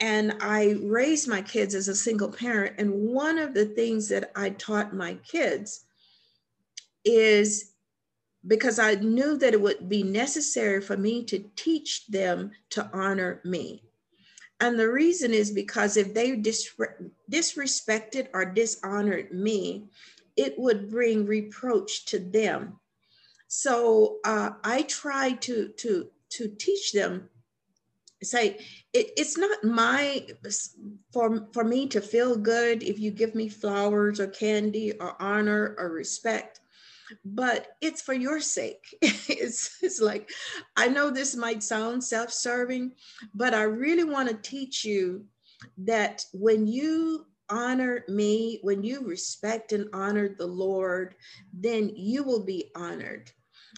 And 0.00 0.34
I 0.40 0.76
raised 0.82 1.28
my 1.28 1.42
kids 1.42 1.74
as 1.74 1.88
a 1.88 1.94
single 1.94 2.30
parent. 2.30 2.74
And 2.78 2.92
one 2.92 3.38
of 3.38 3.54
the 3.54 3.66
things 3.66 4.08
that 4.08 4.32
I 4.34 4.50
taught 4.50 4.94
my 4.94 5.14
kids 5.14 5.84
is 7.04 7.72
because 8.46 8.78
I 8.78 8.96
knew 8.96 9.36
that 9.38 9.54
it 9.54 9.60
would 9.60 9.88
be 9.88 10.02
necessary 10.02 10.80
for 10.80 10.96
me 10.96 11.24
to 11.26 11.44
teach 11.54 12.06
them 12.08 12.50
to 12.70 12.90
honor 12.92 13.40
me. 13.44 13.84
And 14.60 14.78
the 14.78 14.90
reason 14.90 15.32
is 15.32 15.50
because 15.50 15.96
if 15.96 16.14
they 16.14 16.36
disre- 16.36 17.10
disrespected 17.30 18.28
or 18.32 18.44
dishonored 18.44 19.32
me, 19.32 19.88
it 20.36 20.54
would 20.58 20.90
bring 20.90 21.26
reproach 21.26 22.06
to 22.06 22.18
them. 22.18 22.78
So 23.54 24.16
uh, 24.24 24.52
I 24.64 24.80
try 24.80 25.32
to, 25.32 25.68
to, 25.76 26.06
to 26.30 26.48
teach 26.58 26.92
them, 26.92 27.28
say, 28.22 28.56
it, 28.94 29.10
it's 29.18 29.36
not 29.36 29.62
my, 29.62 30.26
for, 31.12 31.48
for 31.52 31.62
me 31.62 31.86
to 31.88 32.00
feel 32.00 32.34
good 32.34 32.82
if 32.82 32.98
you 32.98 33.10
give 33.10 33.34
me 33.34 33.50
flowers 33.50 34.20
or 34.20 34.28
candy 34.28 34.94
or 34.98 35.20
honor 35.20 35.74
or 35.76 35.90
respect 35.90 36.60
but 37.26 37.76
it's 37.82 38.00
for 38.00 38.14
your 38.14 38.40
sake. 38.40 38.86
it's, 39.02 39.76
it's 39.82 40.00
like, 40.00 40.30
I 40.78 40.88
know 40.88 41.10
this 41.10 41.36
might 41.36 41.62
sound 41.62 42.02
self 42.02 42.32
serving, 42.32 42.92
but 43.34 43.52
I 43.52 43.64
really 43.64 44.04
want 44.04 44.30
to 44.30 44.34
teach 44.34 44.82
you 44.82 45.26
that 45.76 46.24
when 46.32 46.66
you 46.66 47.26
honor 47.50 48.02
me, 48.08 48.60
when 48.62 48.82
you 48.82 49.06
respect 49.06 49.72
and 49.72 49.90
honor 49.92 50.30
the 50.38 50.46
Lord, 50.46 51.16
then 51.52 51.90
you 51.94 52.24
will 52.24 52.46
be 52.46 52.70
honored. 52.74 53.30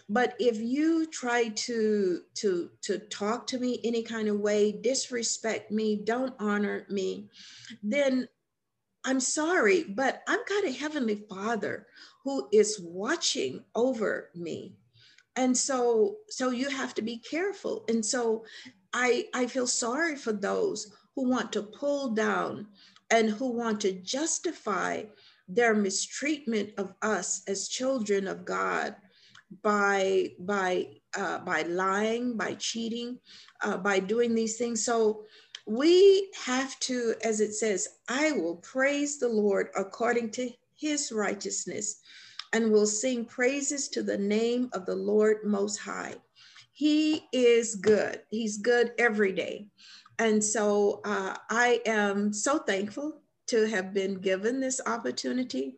But 0.09 0.35
if 0.39 0.59
you 0.59 1.07
try 1.07 1.49
to 1.49 2.23
to 2.35 2.71
to 2.83 2.99
talk 2.99 3.47
to 3.49 3.59
me 3.59 3.81
any 3.85 4.03
kind 4.03 4.29
of 4.29 4.39
way, 4.41 4.73
disrespect 4.73 5.71
me, 5.71 5.97
don't 5.97 6.35
honor 6.39 6.87
me, 6.91 7.31
then 7.83 8.29
I'm 9.05 9.21
sorry, 9.21 9.85
but 9.85 10.23
I've 10.29 10.47
got 10.47 10.65
a 10.65 10.73
heavenly 10.73 11.25
father 11.29 11.87
who 12.23 12.49
is 12.53 12.81
watching 12.81 13.65
over 13.75 14.31
me. 14.35 14.77
And 15.37 15.57
so 15.57 16.17
so 16.29 16.51
you 16.51 16.69
have 16.69 16.95
to 16.95 17.03
be 17.03 17.19
careful. 17.19 17.85
And 17.89 18.05
so 18.05 18.45
I 18.93 19.27
I 19.35 19.47
feel 19.47 19.67
sorry 19.67 20.17
for 20.17 20.33
those 20.33 20.93
who 21.15 21.29
want 21.29 21.53
to 21.53 21.63
pull 21.63 22.11
down 22.11 22.69
and 23.11 23.31
who 23.31 23.49
want 23.53 23.81
to 23.83 23.93
justify 23.93 25.05
their 25.49 25.75
mistreatment 25.75 26.71
of 26.79 26.95
us 27.03 27.43
as 27.47 27.69
children 27.69 28.27
of 28.27 28.45
God 28.45 28.97
by 29.63 30.31
by 30.39 30.89
uh, 31.17 31.39
by 31.39 31.63
lying, 31.63 32.37
by 32.37 32.55
cheating, 32.55 33.19
uh, 33.63 33.77
by 33.77 33.99
doing 33.99 34.35
these 34.35 34.57
things. 34.57 34.85
So 34.85 35.25
we 35.67 36.31
have 36.45 36.79
to, 36.81 37.15
as 37.23 37.41
it 37.41 37.55
says, 37.55 37.89
I 38.09 38.33
will 38.33 38.57
praise 38.57 39.19
the 39.19 39.29
Lord 39.29 39.69
according 39.77 40.31
to 40.33 40.51
his 40.77 41.11
righteousness 41.13 42.01
and 42.53 42.71
will 42.71 42.87
sing 42.87 43.25
praises 43.25 43.89
to 43.89 44.03
the 44.03 44.19
name 44.19 44.69
of 44.73 44.87
the 44.87 44.95
Lord 44.95 45.39
Most 45.45 45.79
High. 45.79 46.15
He 46.73 47.25
is 47.33 47.77
good. 47.77 48.23
He's 48.31 48.59
good 48.59 48.93
every 48.99 49.33
day. 49.33 49.69
And 50.19 50.43
so 50.43 51.01
uh, 51.05 51.37
I 51.51 51.81
am 51.87 52.33
so 52.33 52.59
thankful 52.59 53.23
to 53.47 53.67
have 53.67 53.93
been 53.93 54.15
given 54.15 54.61
this 54.61 54.81
opportunity 54.87 55.77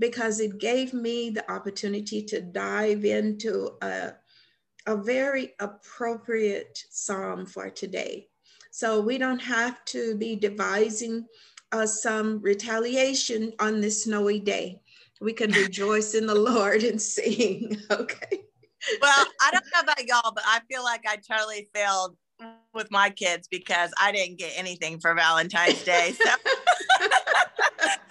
because 0.00 0.40
it 0.40 0.58
gave 0.58 0.92
me 0.92 1.30
the 1.30 1.48
opportunity 1.52 2.22
to 2.22 2.40
dive 2.40 3.04
into 3.04 3.70
a, 3.82 4.12
a 4.86 4.96
very 4.96 5.52
appropriate 5.60 6.76
psalm 6.90 7.46
for 7.46 7.70
today. 7.70 8.26
So 8.72 9.00
we 9.00 9.18
don't 9.18 9.42
have 9.42 9.84
to 9.86 10.16
be 10.16 10.36
devising 10.36 11.26
uh, 11.72 11.86
some 11.86 12.40
retaliation 12.40 13.52
on 13.60 13.80
this 13.80 14.04
snowy 14.04 14.40
day. 14.40 14.80
We 15.20 15.34
can 15.34 15.52
rejoice 15.64 16.14
in 16.14 16.26
the 16.26 16.34
Lord 16.34 16.82
and 16.82 17.00
sing. 17.00 17.76
Okay. 17.90 18.40
Well, 19.02 19.26
I 19.42 19.50
don't 19.50 19.64
know 19.74 19.80
about 19.82 20.06
y'all, 20.06 20.32
but 20.32 20.42
I 20.46 20.60
feel 20.70 20.82
like 20.82 21.04
I 21.06 21.16
totally 21.16 21.68
failed 21.74 22.16
with 22.72 22.90
my 22.90 23.10
kids 23.10 23.46
because 23.46 23.92
I 24.00 24.10
didn't 24.10 24.38
get 24.38 24.52
anything 24.56 25.00
for 25.00 25.14
Valentine's 25.14 25.84
Day. 25.84 26.12
So 26.12 26.30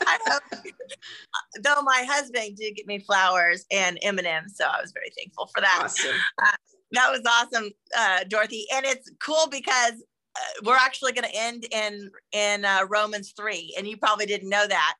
though 1.63 1.81
my 1.81 2.05
husband 2.07 2.57
did 2.57 2.75
get 2.75 2.87
me 2.87 2.99
flowers 2.99 3.65
and 3.71 3.99
M&M's, 4.01 4.57
so 4.57 4.65
I 4.65 4.81
was 4.81 4.91
very 4.91 5.11
thankful 5.17 5.49
for 5.53 5.61
that. 5.61 5.81
Awesome. 5.83 6.15
Uh, 6.41 6.51
that 6.91 7.11
was 7.11 7.21
awesome, 7.27 7.69
uh, 7.97 8.23
Dorothy, 8.27 8.65
and 8.73 8.85
it's 8.85 9.11
cool 9.19 9.47
because 9.49 9.93
uh, 10.35 10.39
we're 10.63 10.75
actually 10.75 11.11
going 11.11 11.29
to 11.29 11.35
end 11.35 11.65
in 11.71 12.09
in 12.31 12.65
uh, 12.65 12.85
Romans 12.89 13.33
three, 13.35 13.75
and 13.77 13.87
you 13.87 13.97
probably 13.97 14.25
didn't 14.25 14.49
know 14.49 14.65
that. 14.67 14.95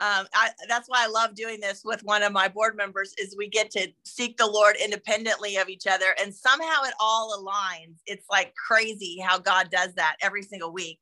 Um, 0.00 0.26
I, 0.32 0.50
that's 0.68 0.88
why 0.88 1.04
I 1.04 1.08
love 1.08 1.34
doing 1.34 1.58
this 1.58 1.82
with 1.84 2.04
one 2.04 2.22
of 2.22 2.32
my 2.32 2.48
board 2.48 2.76
members. 2.76 3.14
Is 3.18 3.36
we 3.36 3.48
get 3.48 3.70
to 3.72 3.88
seek 4.04 4.36
the 4.36 4.46
Lord 4.46 4.76
independently 4.82 5.56
of 5.56 5.68
each 5.68 5.86
other, 5.86 6.14
and 6.20 6.34
somehow 6.34 6.82
it 6.84 6.94
all 7.00 7.40
aligns. 7.40 7.96
It's 8.06 8.26
like 8.30 8.54
crazy 8.54 9.18
how 9.24 9.38
God 9.38 9.70
does 9.70 9.94
that 9.94 10.16
every 10.22 10.42
single 10.42 10.72
week. 10.72 10.98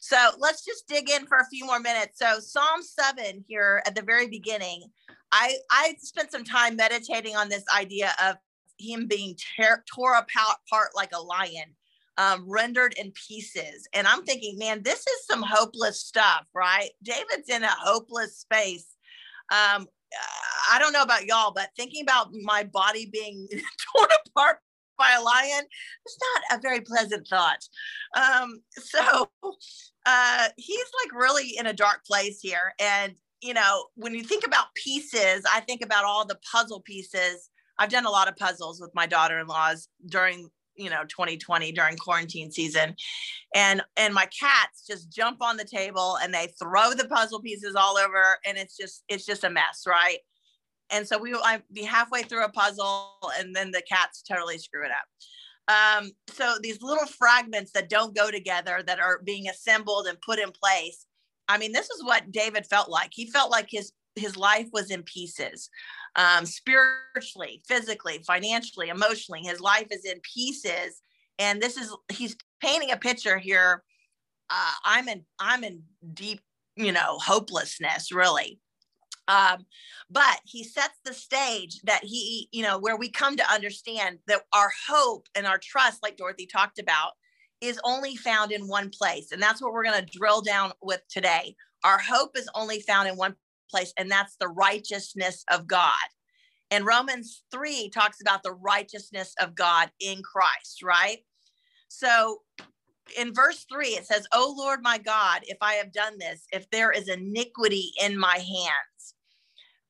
So 0.00 0.16
let's 0.38 0.64
just 0.64 0.88
dig 0.88 1.10
in 1.10 1.26
for 1.26 1.38
a 1.38 1.46
few 1.46 1.66
more 1.66 1.78
minutes. 1.78 2.18
So 2.18 2.40
Psalm 2.40 2.82
7 2.82 3.44
here 3.46 3.82
at 3.86 3.94
the 3.94 4.02
very 4.02 4.26
beginning, 4.26 4.84
I, 5.30 5.56
I 5.70 5.94
spent 6.00 6.32
some 6.32 6.42
time 6.42 6.74
meditating 6.76 7.36
on 7.36 7.48
this 7.48 7.64
idea 7.74 8.12
of 8.24 8.36
him 8.78 9.06
being 9.06 9.36
tear, 9.56 9.84
tore 9.94 10.14
apart 10.14 10.90
like 10.96 11.10
a 11.14 11.20
lion, 11.20 11.76
um, 12.16 12.44
rendered 12.48 12.94
in 12.98 13.12
pieces. 13.12 13.86
And 13.92 14.06
I'm 14.06 14.24
thinking, 14.24 14.58
man, 14.58 14.82
this 14.82 15.00
is 15.00 15.26
some 15.26 15.42
hopeless 15.42 16.00
stuff, 16.00 16.46
right? 16.54 16.90
David's 17.02 17.50
in 17.50 17.62
a 17.62 17.68
hopeless 17.68 18.38
space. 18.38 18.86
Um, 19.52 19.86
I 20.72 20.78
don't 20.78 20.92
know 20.92 21.02
about 21.02 21.26
y'all, 21.26 21.52
but 21.52 21.70
thinking 21.76 22.02
about 22.02 22.32
my 22.32 22.64
body 22.64 23.08
being 23.12 23.48
torn 23.94 24.08
apart 24.26 24.58
by 25.00 25.16
a 25.18 25.22
lion 25.22 25.64
it's 26.04 26.18
not 26.50 26.58
a 26.58 26.62
very 26.62 26.80
pleasant 26.80 27.26
thought. 27.28 27.60
Um, 28.16 28.62
so 28.72 29.30
uh, 30.06 30.48
he's 30.56 30.86
like 31.04 31.14
really 31.14 31.56
in 31.58 31.66
a 31.66 31.72
dark 31.72 32.04
place 32.04 32.40
here. 32.40 32.74
And, 32.80 33.14
you 33.40 33.54
know, 33.54 33.86
when 33.94 34.14
you 34.14 34.22
think 34.22 34.46
about 34.46 34.74
pieces, 34.74 35.44
I 35.52 35.60
think 35.60 35.82
about 35.82 36.04
all 36.04 36.26
the 36.26 36.38
puzzle 36.50 36.80
pieces. 36.80 37.50
I've 37.78 37.90
done 37.90 38.06
a 38.06 38.10
lot 38.10 38.28
of 38.28 38.36
puzzles 38.36 38.80
with 38.80 38.90
my 38.94 39.06
daughter-in-laws 39.06 39.88
during 40.06 40.48
you 40.76 40.88
know 40.88 41.02
2020 41.08 41.72
during 41.72 41.96
quarantine 41.96 42.50
season 42.50 42.94
and 43.56 43.82
and 43.96 44.14
my 44.14 44.26
cats 44.26 44.86
just 44.86 45.10
jump 45.10 45.42
on 45.42 45.56
the 45.56 45.64
table 45.64 46.16
and 46.22 46.32
they 46.32 46.46
throw 46.62 46.92
the 46.94 47.08
puzzle 47.08 47.40
pieces 47.40 47.74
all 47.74 47.98
over 47.98 48.38
and 48.46 48.56
it's 48.56 48.76
just 48.76 49.02
it's 49.08 49.26
just 49.26 49.42
a 49.42 49.50
mess 49.50 49.82
right 49.86 50.20
and 50.90 51.06
so 51.06 51.18
we 51.18 51.32
will 51.32 51.42
be 51.72 51.82
halfway 51.82 52.22
through 52.22 52.44
a 52.44 52.50
puzzle 52.50 53.18
and 53.38 53.54
then 53.54 53.70
the 53.70 53.82
cats 53.82 54.22
totally 54.22 54.58
screw 54.58 54.84
it 54.84 54.90
up 54.90 55.06
um, 55.70 56.10
so 56.28 56.56
these 56.62 56.82
little 56.82 57.06
fragments 57.06 57.72
that 57.72 57.88
don't 57.88 58.16
go 58.16 58.30
together 58.30 58.82
that 58.86 58.98
are 58.98 59.20
being 59.24 59.48
assembled 59.48 60.06
and 60.06 60.20
put 60.20 60.38
in 60.38 60.50
place. 60.50 61.06
I 61.48 61.58
mean, 61.58 61.72
this 61.72 61.90
is 61.90 62.02
what 62.02 62.32
David 62.32 62.66
felt 62.66 62.88
like. 62.88 63.10
He 63.12 63.26
felt 63.26 63.50
like 63.50 63.68
his 63.70 63.92
his 64.16 64.36
life 64.36 64.66
was 64.72 64.90
in 64.90 65.04
pieces, 65.04 65.70
um, 66.16 66.44
spiritually, 66.44 67.62
physically, 67.68 68.20
financially, 68.26 68.88
emotionally. 68.88 69.42
His 69.42 69.60
life 69.60 69.86
is 69.90 70.04
in 70.04 70.20
pieces, 70.20 71.00
and 71.38 71.60
this 71.60 71.76
is 71.76 71.94
he's 72.10 72.36
painting 72.60 72.90
a 72.90 72.96
picture 72.96 73.38
here. 73.38 73.84
Uh, 74.48 74.72
I'm 74.84 75.08
in 75.08 75.24
I'm 75.38 75.62
in 75.62 75.82
deep, 76.14 76.40
you 76.74 76.90
know, 76.90 77.18
hopelessness, 77.18 78.10
really. 78.12 78.58
Um, 79.30 79.64
but 80.10 80.40
he 80.44 80.64
sets 80.64 80.98
the 81.04 81.14
stage 81.14 81.80
that 81.82 82.02
he, 82.02 82.48
you 82.50 82.64
know, 82.64 82.78
where 82.78 82.96
we 82.96 83.08
come 83.08 83.36
to 83.36 83.52
understand 83.52 84.18
that 84.26 84.42
our 84.52 84.72
hope 84.88 85.28
and 85.36 85.46
our 85.46 85.58
trust, 85.58 86.02
like 86.02 86.16
Dorothy 86.16 86.46
talked 86.46 86.80
about, 86.80 87.12
is 87.60 87.80
only 87.84 88.16
found 88.16 88.50
in 88.50 88.66
one 88.66 88.90
place. 88.90 89.30
And 89.30 89.40
that's 89.40 89.62
what 89.62 89.72
we're 89.72 89.84
going 89.84 90.04
to 90.04 90.18
drill 90.18 90.40
down 90.40 90.72
with 90.82 91.02
today. 91.08 91.54
Our 91.84 91.98
hope 91.98 92.36
is 92.36 92.48
only 92.56 92.80
found 92.80 93.08
in 93.08 93.16
one 93.16 93.36
place, 93.70 93.92
and 93.96 94.10
that's 94.10 94.34
the 94.36 94.48
righteousness 94.48 95.44
of 95.48 95.68
God. 95.68 95.94
And 96.72 96.84
Romans 96.84 97.44
3 97.52 97.90
talks 97.90 98.20
about 98.20 98.42
the 98.42 98.52
righteousness 98.52 99.34
of 99.40 99.54
God 99.54 99.90
in 100.00 100.22
Christ, 100.22 100.82
right? 100.82 101.18
So 101.88 102.40
in 103.18 103.32
verse 103.32 103.64
3, 103.70 103.88
it 103.88 104.06
says, 104.06 104.26
Oh 104.32 104.54
Lord 104.56 104.80
my 104.82 104.98
God, 104.98 105.42
if 105.44 105.58
I 105.60 105.74
have 105.74 105.92
done 105.92 106.18
this, 106.18 106.46
if 106.52 106.68
there 106.70 106.90
is 106.90 107.08
iniquity 107.08 107.92
in 108.02 108.18
my 108.18 108.36
hands, 108.36 108.89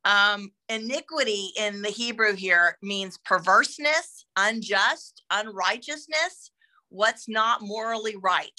um, 0.05 0.51
iniquity 0.69 1.51
in 1.57 1.83
the 1.83 1.91
Hebrew 1.91 2.35
here 2.35 2.79
means 2.83 3.19
perverseness, 3.25 4.25
unjust, 4.37 5.23
unrighteousness, 5.31 6.51
what's 6.89 7.29
not 7.29 7.63
morally 7.63 8.17
right. 8.17 8.59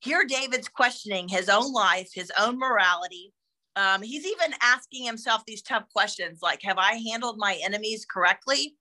Here, 0.00 0.24
David's 0.24 0.68
questioning 0.68 1.28
his 1.28 1.48
own 1.48 1.72
life, 1.72 2.10
his 2.12 2.32
own 2.38 2.58
morality. 2.58 3.32
Um, 3.76 4.02
he's 4.02 4.26
even 4.26 4.54
asking 4.62 5.04
himself 5.04 5.42
these 5.46 5.62
tough 5.62 5.84
questions 5.92 6.40
like, 6.42 6.62
Have 6.62 6.78
I 6.78 6.94
handled 7.10 7.38
my 7.38 7.58
enemies 7.64 8.04
correctly? 8.04 8.76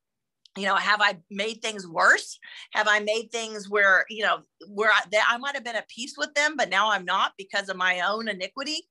You 0.55 0.65
know, 0.65 0.75
have 0.75 1.01
I 1.01 1.17
made 1.29 1.61
things 1.61 1.87
worse? 1.87 2.39
Have 2.71 2.87
I 2.87 2.99
made 2.99 3.31
things 3.31 3.69
where, 3.69 4.05
you 4.09 4.23
know, 4.23 4.39
where 4.67 4.91
I, 4.91 5.03
I 5.27 5.37
might 5.37 5.53
have 5.53 5.63
been 5.63 5.75
at 5.75 5.87
peace 5.87 6.15
with 6.17 6.33
them, 6.33 6.55
but 6.57 6.69
now 6.69 6.89
I'm 6.89 7.05
not 7.05 7.33
because 7.37 7.69
of 7.69 7.77
my 7.77 8.01
own 8.01 8.27
iniquity? 8.27 8.87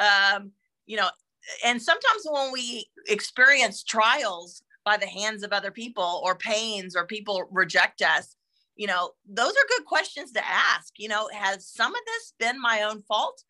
Um, 0.00 0.52
you 0.86 0.96
know, 0.96 1.08
and 1.64 1.80
sometimes 1.80 2.22
when 2.28 2.52
we 2.52 2.86
experience 3.08 3.82
trials 3.82 4.62
by 4.84 4.96
the 4.96 5.06
hands 5.06 5.42
of 5.42 5.52
other 5.52 5.70
people 5.70 6.20
or 6.24 6.34
pains 6.36 6.94
or 6.94 7.06
people 7.06 7.46
reject 7.50 8.02
us 8.02 8.36
you 8.76 8.86
know 8.86 9.10
those 9.28 9.52
are 9.52 9.76
good 9.76 9.84
questions 9.84 10.32
to 10.32 10.46
ask 10.46 10.94
you 10.96 11.08
know 11.08 11.28
has 11.32 11.66
some 11.66 11.94
of 11.94 12.00
this 12.06 12.34
been 12.38 12.60
my 12.60 12.82
own 12.82 13.02
fault? 13.02 13.42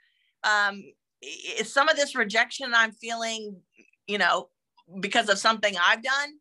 Um 0.43 0.83
is 1.23 1.73
some 1.73 1.89
of 1.89 1.97
this 1.97 2.15
rejection 2.15 2.73
i'm 2.75 2.93
feeling 2.93 3.57
you 4.07 4.19
know 4.19 4.49
because 5.01 5.29
of 5.29 5.39
something 5.39 5.75
i've 5.87 6.03
done? 6.03 6.35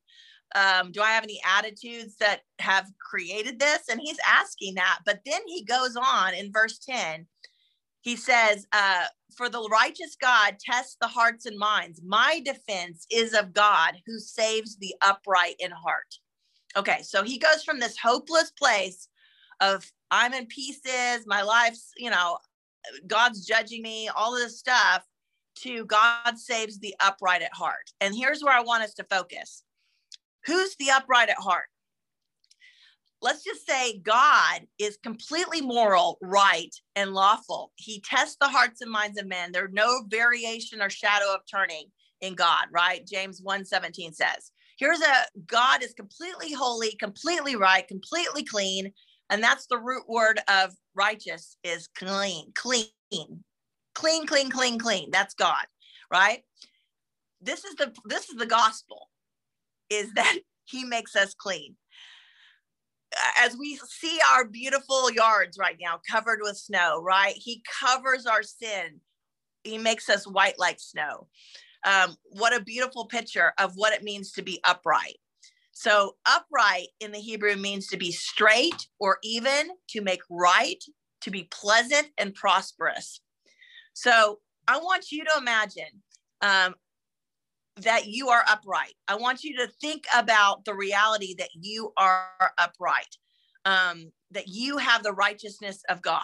Um, 0.56 0.92
do 0.92 1.02
i 1.02 1.12
have 1.12 1.24
any 1.24 1.42
attitudes 1.58 2.18
that 2.18 2.42
have 2.60 2.88
created 3.00 3.60
this? 3.60 3.90
And 3.90 4.00
he's 4.02 4.20
asking 4.28 4.76
that 4.76 5.00
but 5.06 5.20
then 5.26 5.42
he 5.48 5.64
goes 5.64 5.96
on 5.96 6.34
in 6.34 6.52
verse 6.52 6.78
10 6.80 7.26
he 8.04 8.18
says, 8.18 8.68
uh, 8.74 9.06
For 9.36 9.50
the 9.50 9.68
righteous 9.72 10.16
God 10.22 10.58
tests 10.60 10.98
the 11.00 11.08
hearts 11.08 11.46
and 11.46 11.58
minds. 11.58 12.02
My 12.06 12.42
defense 12.44 13.08
is 13.10 13.34
of 13.34 13.54
God 13.54 13.96
who 14.06 14.20
saves 14.20 14.78
the 14.78 14.94
upright 15.02 15.56
in 15.60 15.72
heart. 15.72 16.20
Okay, 16.76 17.02
so 17.02 17.24
he 17.24 17.38
goes 17.38 17.64
from 17.64 17.80
this 17.80 17.98
hopeless 17.98 18.52
place 18.52 19.08
of 19.62 19.90
I'm 20.12 20.34
in 20.34 20.48
pieces, 20.48 21.26
my 21.26 21.42
life's, 21.42 21.92
you 21.98 22.10
know, 22.10 22.38
God's 23.08 23.46
judging 23.46 23.82
me, 23.82 24.10
all 24.10 24.36
this 24.36 24.60
stuff, 24.60 25.04
to 25.60 25.86
God 25.86 26.38
saves 26.38 26.80
the 26.80 26.96
upright 27.00 27.42
at 27.42 27.54
heart. 27.54 27.92
And 28.02 28.14
here's 28.14 28.44
where 28.44 28.56
I 28.56 28.62
want 28.62 28.84
us 28.84 28.94
to 28.96 29.06
focus. 29.06 29.64
Who's 30.46 30.76
the 30.76 30.92
upright 30.92 31.30
at 31.30 31.38
heart? 31.38 31.68
Let's 33.24 33.44
just 33.44 33.66
say 33.66 34.00
God 34.00 34.68
is 34.78 34.98
completely 35.02 35.62
moral, 35.62 36.18
right, 36.22 36.76
and 36.96 37.14
lawful. 37.14 37.72
He 37.78 38.02
tests 38.02 38.36
the 38.40 38.50
hearts 38.50 38.82
and 38.82 38.92
minds 38.92 39.20
of 39.20 39.28
men. 39.28 39.52
There's 39.52 39.72
no 39.72 40.04
variation 40.10 40.82
or 40.82 40.90
shadow 40.90 41.34
of 41.34 41.40
turning 41.50 41.86
in 42.22 42.36
God, 42.36 42.66
right? 42.72 43.06
James 43.08 43.42
1:17 43.42 44.14
says. 44.14 44.52
Here's 44.78 45.02
a 45.02 45.26
God 45.46 45.82
is 45.84 45.94
completely 45.94 46.52
holy, 46.52 46.96
completely 46.96 47.56
right, 47.56 47.88
completely 47.88 48.44
clean, 48.44 48.92
and 49.30 49.42
that's 49.42 49.68
the 49.68 49.80
root 49.80 50.04
word 50.08 50.42
of 50.48 50.72
righteous 50.94 51.58
is 51.64 51.88
clean, 51.88 52.52
clean, 52.56 52.88
clean, 53.96 54.28
clean, 54.28 54.50
clean, 54.50 54.78
clean. 54.78 55.12
That's 55.12 55.34
God, 55.34 55.66
right? 56.12 56.44
This 57.42 57.64
is 57.64 57.76
the 57.76 57.94
this 58.06 58.30
is 58.30 58.36
the 58.36 58.46
gospel 58.46 59.10
is 59.90 60.12
that 60.14 60.38
he 60.66 60.84
makes 60.84 61.16
us 61.16 61.34
clean 61.34 61.76
as 63.40 63.58
we 63.58 63.80
see 63.88 64.20
our 64.34 64.46
beautiful 64.46 65.12
yards 65.12 65.58
right 65.58 65.78
now 65.82 66.00
covered 66.10 66.40
with 66.42 66.58
snow, 66.58 67.02
right? 67.02 67.36
He 67.36 67.64
covers 67.82 68.26
our 68.26 68.44
sin. 68.44 69.00
He 69.64 69.78
makes 69.78 70.10
us 70.10 70.28
white 70.28 70.60
like 70.60 70.80
snow. 70.80 71.28
Um, 71.86 72.16
what 72.26 72.56
a 72.56 72.64
beautiful 72.64 73.06
picture 73.06 73.54
of 73.58 73.74
what 73.76 73.94
it 73.94 74.04
means 74.04 74.32
to 74.34 74.42
be 74.42 74.60
upright. 74.64 75.18
So, 75.74 76.18
upright 76.26 76.90
in 77.00 77.12
the 77.12 77.20
Hebrew 77.20 77.56
means 77.56 77.88
to 77.88 77.98
be 77.98 78.12
straight 78.12 78.88
or 79.00 79.18
even, 79.24 79.70
to 79.90 80.02
make 80.02 80.22
right, 80.30 80.82
to 81.22 81.32
be 81.32 81.50
pleasant 81.52 82.10
and 82.18 82.34
prosperous. 82.34 83.22
So, 83.94 84.40
I 84.68 84.78
want 84.78 85.12
you 85.12 85.26
to 85.26 85.32
imagine 85.38 86.04
um, 86.42 86.76
that 87.78 88.08
you 88.08 88.30
are 88.30 88.44
upright. 88.48 88.94
I 89.08 89.16
want 89.16 89.44
you 89.44 89.56
to 89.58 89.68
think 89.68 90.06
about 90.16 90.66
the 90.66 90.76
reality 90.76 91.36
that 91.38 91.50
you 91.54 91.92
are 91.98 92.54
upright, 92.58 93.18
um, 93.66 94.12
that 94.32 94.48
you 94.48 94.78
have 94.78 95.04
the 95.04 95.14
righteousness 95.14 95.82
of 95.90 96.02
God. 96.02 96.22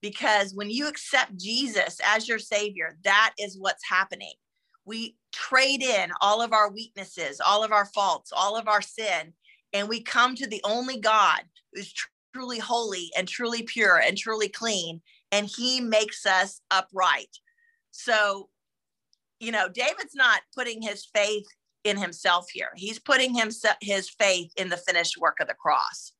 Because 0.00 0.54
when 0.54 0.70
you 0.70 0.88
accept 0.88 1.36
Jesus 1.36 1.98
as 2.04 2.28
your 2.28 2.38
Savior, 2.38 2.96
that 3.04 3.34
is 3.38 3.58
what's 3.58 3.88
happening. 3.88 4.34
We 4.84 5.16
trade 5.32 5.82
in 5.82 6.10
all 6.20 6.40
of 6.40 6.52
our 6.52 6.70
weaknesses, 6.70 7.40
all 7.44 7.62
of 7.64 7.72
our 7.72 7.86
faults, 7.86 8.32
all 8.34 8.56
of 8.56 8.68
our 8.68 8.82
sin, 8.82 9.34
and 9.72 9.88
we 9.88 10.00
come 10.00 10.34
to 10.36 10.46
the 10.46 10.62
only 10.64 10.98
God 10.98 11.40
who's 11.72 11.92
truly 12.34 12.58
holy 12.58 13.10
and 13.16 13.28
truly 13.28 13.62
pure 13.62 13.98
and 13.98 14.16
truly 14.16 14.48
clean, 14.48 15.00
and 15.30 15.46
He 15.46 15.80
makes 15.80 16.24
us 16.24 16.60
upright. 16.70 17.36
So 17.90 18.48
you 19.40 19.52
know, 19.52 19.68
David's 19.68 20.14
not 20.14 20.40
putting 20.56 20.82
his 20.82 21.06
faith 21.14 21.46
in 21.84 21.96
himself 21.96 22.46
here. 22.52 22.70
He's 22.76 22.98
putting 22.98 23.34
himself 23.34 23.76
his 23.80 24.08
faith 24.08 24.52
in 24.56 24.68
the 24.68 24.76
finished 24.76 25.16
work 25.18 25.38
of 25.40 25.48
the 25.48 25.54
cross. 25.54 26.12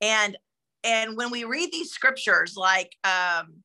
And 0.00 0.36
and 0.84 1.16
when 1.16 1.30
we 1.30 1.44
read 1.44 1.72
these 1.72 1.90
scriptures, 1.90 2.54
like 2.56 2.94
um, 3.04 3.62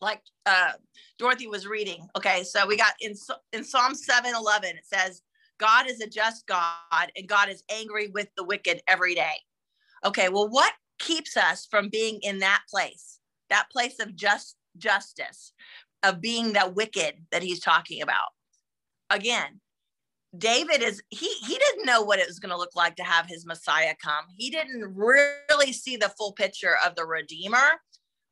like 0.00 0.20
uh, 0.46 0.72
Dorothy 1.18 1.46
was 1.46 1.66
reading, 1.66 2.08
okay, 2.16 2.42
so 2.44 2.66
we 2.66 2.76
got 2.76 2.94
in 3.00 3.14
in 3.52 3.64
Psalm 3.64 3.94
7 3.94 4.34
11, 4.34 4.70
it 4.70 4.84
says, 4.84 5.22
God 5.58 5.88
is 5.88 6.00
a 6.00 6.08
just 6.08 6.46
God 6.46 7.12
and 7.16 7.28
God 7.28 7.48
is 7.48 7.62
angry 7.70 8.08
with 8.08 8.28
the 8.36 8.44
wicked 8.44 8.82
every 8.88 9.14
day. 9.14 9.34
Okay, 10.04 10.28
well, 10.28 10.48
what 10.48 10.72
keeps 10.98 11.36
us 11.36 11.66
from 11.70 11.88
being 11.88 12.18
in 12.22 12.38
that 12.38 12.62
place, 12.68 13.18
that 13.50 13.70
place 13.70 13.98
of 14.00 14.16
just 14.16 14.56
justice, 14.76 15.52
of 16.04 16.20
being 16.20 16.52
that 16.52 16.74
wicked 16.74 17.14
that 17.32 17.42
he's 17.42 17.60
talking 17.60 18.02
about. 18.02 18.28
Again, 19.10 19.60
David 20.36 20.82
is 20.82 21.02
he 21.10 21.28
he 21.46 21.56
didn't 21.56 21.86
know 21.86 22.02
what 22.02 22.18
it 22.18 22.26
was 22.26 22.38
going 22.38 22.50
to 22.50 22.58
look 22.58 22.74
like 22.74 22.96
to 22.96 23.04
have 23.04 23.26
his 23.26 23.46
Messiah 23.46 23.94
come. 24.02 24.24
He 24.36 24.50
didn't 24.50 24.94
really 24.94 25.72
see 25.72 25.96
the 25.96 26.12
full 26.18 26.32
picture 26.32 26.76
of 26.84 26.96
the 26.96 27.04
Redeemer, 27.04 27.80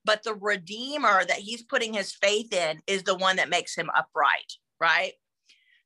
but 0.05 0.23
the 0.23 0.35
Redeemer 0.35 1.25
that 1.25 1.39
he's 1.39 1.63
putting 1.63 1.95
his 1.95 2.13
faith 2.13 2.53
in 2.53 2.81
is 2.87 3.05
the 3.05 3.17
one 3.17 3.37
that 3.37 3.49
makes 3.49 3.77
him 3.77 3.91
upright, 3.97 4.53
right? 4.81 5.13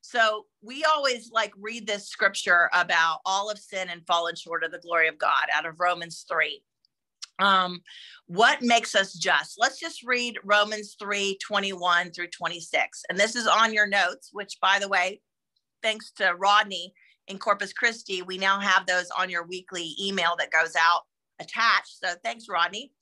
So 0.00 0.46
we 0.62 0.84
always 0.84 1.30
like 1.32 1.52
read 1.60 1.86
this 1.86 2.08
scripture 2.08 2.70
about 2.72 3.18
all 3.26 3.50
of 3.50 3.58
sin 3.58 3.88
and 3.90 4.06
fallen 4.06 4.36
short 4.36 4.64
of 4.64 4.70
the 4.70 4.78
glory 4.78 5.08
of 5.08 5.18
God 5.18 5.44
out 5.52 5.66
of 5.66 5.80
Romans 5.80 6.24
3 6.30 6.62
um, 7.38 7.80
what 8.26 8.62
makes 8.62 8.94
us 8.94 9.12
just? 9.12 9.56
Let's 9.58 9.78
just 9.78 10.02
read 10.02 10.38
romans 10.44 10.96
3 10.98 11.38
21 11.44 12.10
through 12.12 12.28
26 12.28 13.02
and 13.08 13.18
this 13.18 13.36
is 13.36 13.46
on 13.46 13.72
your 13.72 13.86
notes 13.86 14.30
which 14.32 14.58
by 14.60 14.78
the 14.78 14.88
way 14.88 15.20
thanks 15.82 16.10
to 16.12 16.34
rodney 16.36 16.92
in 17.28 17.38
corpus 17.38 17.72
christi 17.72 18.22
we 18.22 18.36
now 18.38 18.58
have 18.58 18.86
those 18.86 19.08
on 19.16 19.30
your 19.30 19.46
weekly 19.46 19.94
email 20.00 20.34
that 20.38 20.50
goes 20.50 20.74
out 20.76 21.02
attached. 21.40 21.98
So 22.02 22.14
thanks 22.24 22.46
rodney. 22.48 22.92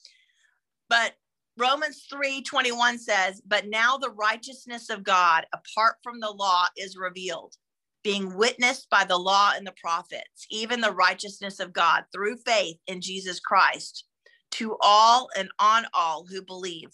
But 0.88 1.14
romans 1.56 2.06
3 2.10 2.42
21 2.42 2.98
says 2.98 3.40
but 3.46 3.68
now 3.68 3.96
the 3.96 4.10
righteousness 4.10 4.90
of 4.90 5.04
god 5.04 5.46
apart 5.52 5.94
from 6.02 6.18
the 6.18 6.28
law 6.28 6.66
is 6.76 6.96
revealed 6.96 7.54
being 8.02 8.36
witnessed 8.36 8.90
by 8.90 9.04
the 9.04 9.16
law 9.16 9.52
and 9.54 9.64
the 9.64 9.74
prophets 9.80 10.48
even 10.50 10.80
the 10.80 10.90
righteousness 10.90 11.60
of 11.60 11.72
god 11.72 12.02
through 12.12 12.36
faith 12.38 12.76
in 12.88 13.00
jesus 13.00 13.38
christ 13.38 14.04
to 14.54 14.76
all 14.80 15.28
and 15.36 15.48
on 15.58 15.86
all 15.92 16.26
who 16.26 16.42
believe. 16.42 16.90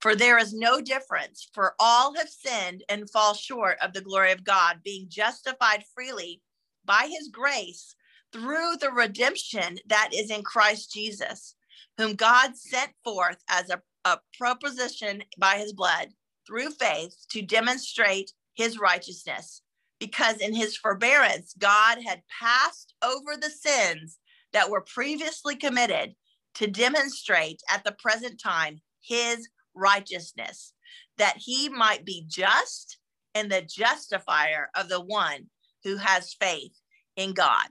For 0.00 0.16
there 0.16 0.38
is 0.38 0.52
no 0.52 0.80
difference, 0.80 1.48
for 1.54 1.74
all 1.78 2.14
have 2.16 2.28
sinned 2.28 2.82
and 2.88 3.08
fall 3.08 3.34
short 3.34 3.78
of 3.80 3.92
the 3.92 4.00
glory 4.00 4.32
of 4.32 4.44
God, 4.44 4.80
being 4.82 5.06
justified 5.08 5.84
freely 5.94 6.42
by 6.84 7.08
his 7.08 7.28
grace 7.28 7.94
through 8.32 8.76
the 8.80 8.90
redemption 8.90 9.78
that 9.86 10.10
is 10.12 10.30
in 10.30 10.42
Christ 10.42 10.92
Jesus, 10.92 11.54
whom 11.98 12.14
God 12.14 12.56
sent 12.56 12.90
forth 13.04 13.38
as 13.48 13.70
a, 13.70 13.80
a 14.04 14.18
propitiation 14.36 15.22
by 15.38 15.58
his 15.58 15.72
blood 15.72 16.08
through 16.46 16.70
faith 16.70 17.14
to 17.30 17.42
demonstrate 17.42 18.32
his 18.54 18.78
righteousness, 18.78 19.62
because 20.00 20.38
in 20.38 20.54
his 20.54 20.76
forbearance, 20.76 21.54
God 21.58 21.98
had 22.04 22.22
passed 22.40 22.94
over 23.04 23.36
the 23.36 23.50
sins 23.50 24.18
that 24.52 24.68
were 24.68 24.80
previously 24.80 25.54
committed 25.54 26.14
to 26.54 26.66
demonstrate 26.66 27.60
at 27.70 27.84
the 27.84 27.92
present 27.92 28.40
time 28.40 28.80
his 29.00 29.48
righteousness, 29.74 30.74
that 31.18 31.36
he 31.38 31.68
might 31.68 32.04
be 32.04 32.24
just 32.26 32.98
and 33.34 33.50
the 33.50 33.62
justifier 33.62 34.68
of 34.76 34.88
the 34.88 35.00
one 35.00 35.46
who 35.84 35.96
has 35.96 36.34
faith 36.34 36.72
in 37.16 37.32
God. 37.32 37.68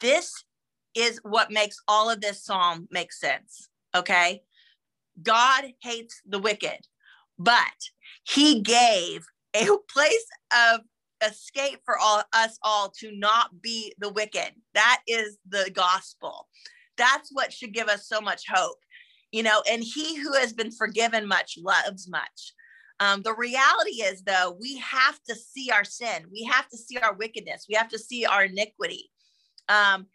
This 0.00 0.44
is 0.94 1.20
what 1.22 1.50
makes 1.50 1.76
all 1.88 2.10
of 2.10 2.20
this 2.20 2.44
psalm 2.44 2.88
make 2.90 3.12
sense. 3.12 3.68
Okay. 3.94 4.42
God 5.22 5.64
hates 5.82 6.20
the 6.26 6.38
wicked, 6.38 6.78
but 7.38 7.56
he 8.24 8.60
gave 8.60 9.24
a 9.54 9.66
place 9.92 10.26
of 10.52 10.80
escape 11.24 11.80
for 11.84 11.98
all 11.98 12.22
us 12.32 12.58
all 12.62 12.92
to 12.98 13.12
not 13.12 13.62
be 13.62 13.94
the 13.98 14.12
wicked. 14.12 14.52
That 14.74 15.00
is 15.06 15.38
the 15.48 15.70
gospel. 15.72 16.48
That's 17.02 17.30
what 17.32 17.52
should 17.52 17.74
give 17.74 17.88
us 17.88 18.06
so 18.06 18.20
much 18.20 18.44
hope, 18.48 18.78
you 19.32 19.42
know. 19.42 19.60
And 19.68 19.82
he 19.82 20.16
who 20.16 20.34
has 20.34 20.52
been 20.52 20.70
forgiven 20.70 21.26
much 21.26 21.58
loves 21.58 22.08
much. 22.08 22.52
Um, 23.00 23.22
the 23.22 23.34
reality 23.34 24.02
is, 24.02 24.22
though, 24.22 24.56
we 24.60 24.76
have 24.78 25.18
to 25.28 25.34
see 25.34 25.72
our 25.72 25.82
sin, 25.82 26.26
we 26.30 26.44
have 26.44 26.68
to 26.68 26.76
see 26.76 26.98
our 26.98 27.14
wickedness, 27.14 27.66
we 27.68 27.74
have 27.74 27.88
to 27.88 27.98
see 27.98 28.24
our 28.24 28.44
iniquity. 28.44 29.10
Um, 29.68 30.06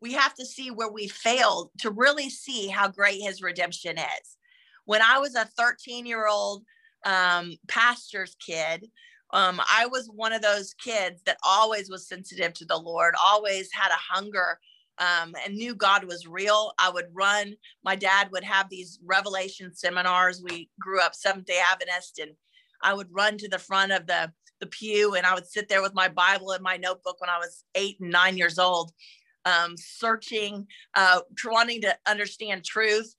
we 0.00 0.12
have 0.12 0.34
to 0.36 0.46
see 0.46 0.70
where 0.70 0.92
we 0.92 1.08
failed 1.08 1.70
to 1.78 1.90
really 1.90 2.30
see 2.30 2.68
how 2.68 2.86
great 2.86 3.20
his 3.20 3.42
redemption 3.42 3.98
is. 3.98 4.36
When 4.84 5.02
I 5.02 5.18
was 5.18 5.34
a 5.34 5.44
13 5.44 6.06
year 6.06 6.28
old 6.28 6.62
um, 7.04 7.56
pastor's 7.66 8.36
kid, 8.36 8.86
um, 9.32 9.60
I 9.60 9.86
was 9.86 10.08
one 10.14 10.32
of 10.32 10.40
those 10.40 10.72
kids 10.74 11.22
that 11.26 11.38
always 11.44 11.90
was 11.90 12.06
sensitive 12.06 12.54
to 12.54 12.64
the 12.64 12.76
Lord, 12.76 13.14
always 13.20 13.70
had 13.72 13.90
a 13.90 14.14
hunger 14.14 14.60
um, 14.98 15.34
and 15.44 15.54
knew 15.54 15.74
God 15.74 16.04
was 16.04 16.26
real. 16.26 16.72
I 16.78 16.90
would 16.90 17.06
run. 17.12 17.54
My 17.84 17.96
dad 17.96 18.30
would 18.32 18.44
have 18.44 18.68
these 18.68 18.98
revelation 19.04 19.74
seminars. 19.74 20.42
We 20.42 20.70
grew 20.80 21.00
up 21.00 21.14
Seventh 21.14 21.46
Day 21.46 21.60
Adventist, 21.72 22.18
and 22.18 22.32
I 22.82 22.94
would 22.94 23.08
run 23.10 23.38
to 23.38 23.48
the 23.48 23.58
front 23.58 23.92
of 23.92 24.06
the 24.06 24.32
the 24.60 24.66
pew, 24.66 25.14
and 25.14 25.24
I 25.24 25.34
would 25.34 25.46
sit 25.46 25.68
there 25.68 25.82
with 25.82 25.94
my 25.94 26.08
Bible 26.08 26.50
and 26.50 26.62
my 26.62 26.76
notebook 26.76 27.20
when 27.20 27.30
I 27.30 27.38
was 27.38 27.62
eight 27.76 28.00
and 28.00 28.10
nine 28.10 28.36
years 28.36 28.58
old, 28.58 28.90
um, 29.44 29.76
searching, 29.76 30.66
uh, 30.94 31.20
wanting 31.44 31.80
to 31.82 31.96
understand 32.06 32.64
truth. 32.64 33.14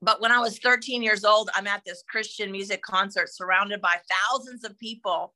But 0.00 0.20
when 0.20 0.30
I 0.30 0.38
was 0.38 0.58
13 0.60 1.02
years 1.02 1.24
old, 1.24 1.50
I'm 1.54 1.66
at 1.66 1.82
this 1.84 2.04
Christian 2.08 2.52
music 2.52 2.82
concert 2.82 3.28
surrounded 3.34 3.80
by 3.80 3.96
thousands 4.30 4.62
of 4.62 4.78
people. 4.78 5.34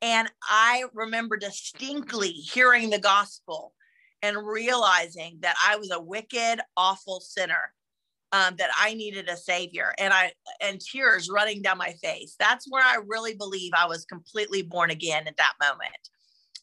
And 0.00 0.30
I 0.42 0.84
remember 0.94 1.36
distinctly 1.36 2.30
hearing 2.30 2.88
the 2.88 2.98
gospel 2.98 3.74
and 4.22 4.46
realizing 4.46 5.38
that 5.40 5.56
I 5.64 5.76
was 5.76 5.90
a 5.90 6.00
wicked, 6.00 6.60
awful 6.76 7.20
sinner, 7.20 7.72
um, 8.32 8.54
that 8.58 8.70
I 8.78 8.94
needed 8.94 9.28
a 9.28 9.36
savior, 9.36 9.92
and 9.98 10.12
I 10.12 10.32
and 10.60 10.80
tears 10.80 11.28
running 11.28 11.62
down 11.62 11.78
my 11.78 11.92
face. 12.02 12.36
That's 12.38 12.66
where 12.70 12.84
I 12.84 12.98
really 13.06 13.34
believe 13.34 13.72
I 13.76 13.86
was 13.86 14.04
completely 14.04 14.62
born 14.62 14.90
again 14.90 15.26
at 15.26 15.36
that 15.36 15.54
moment, 15.60 16.08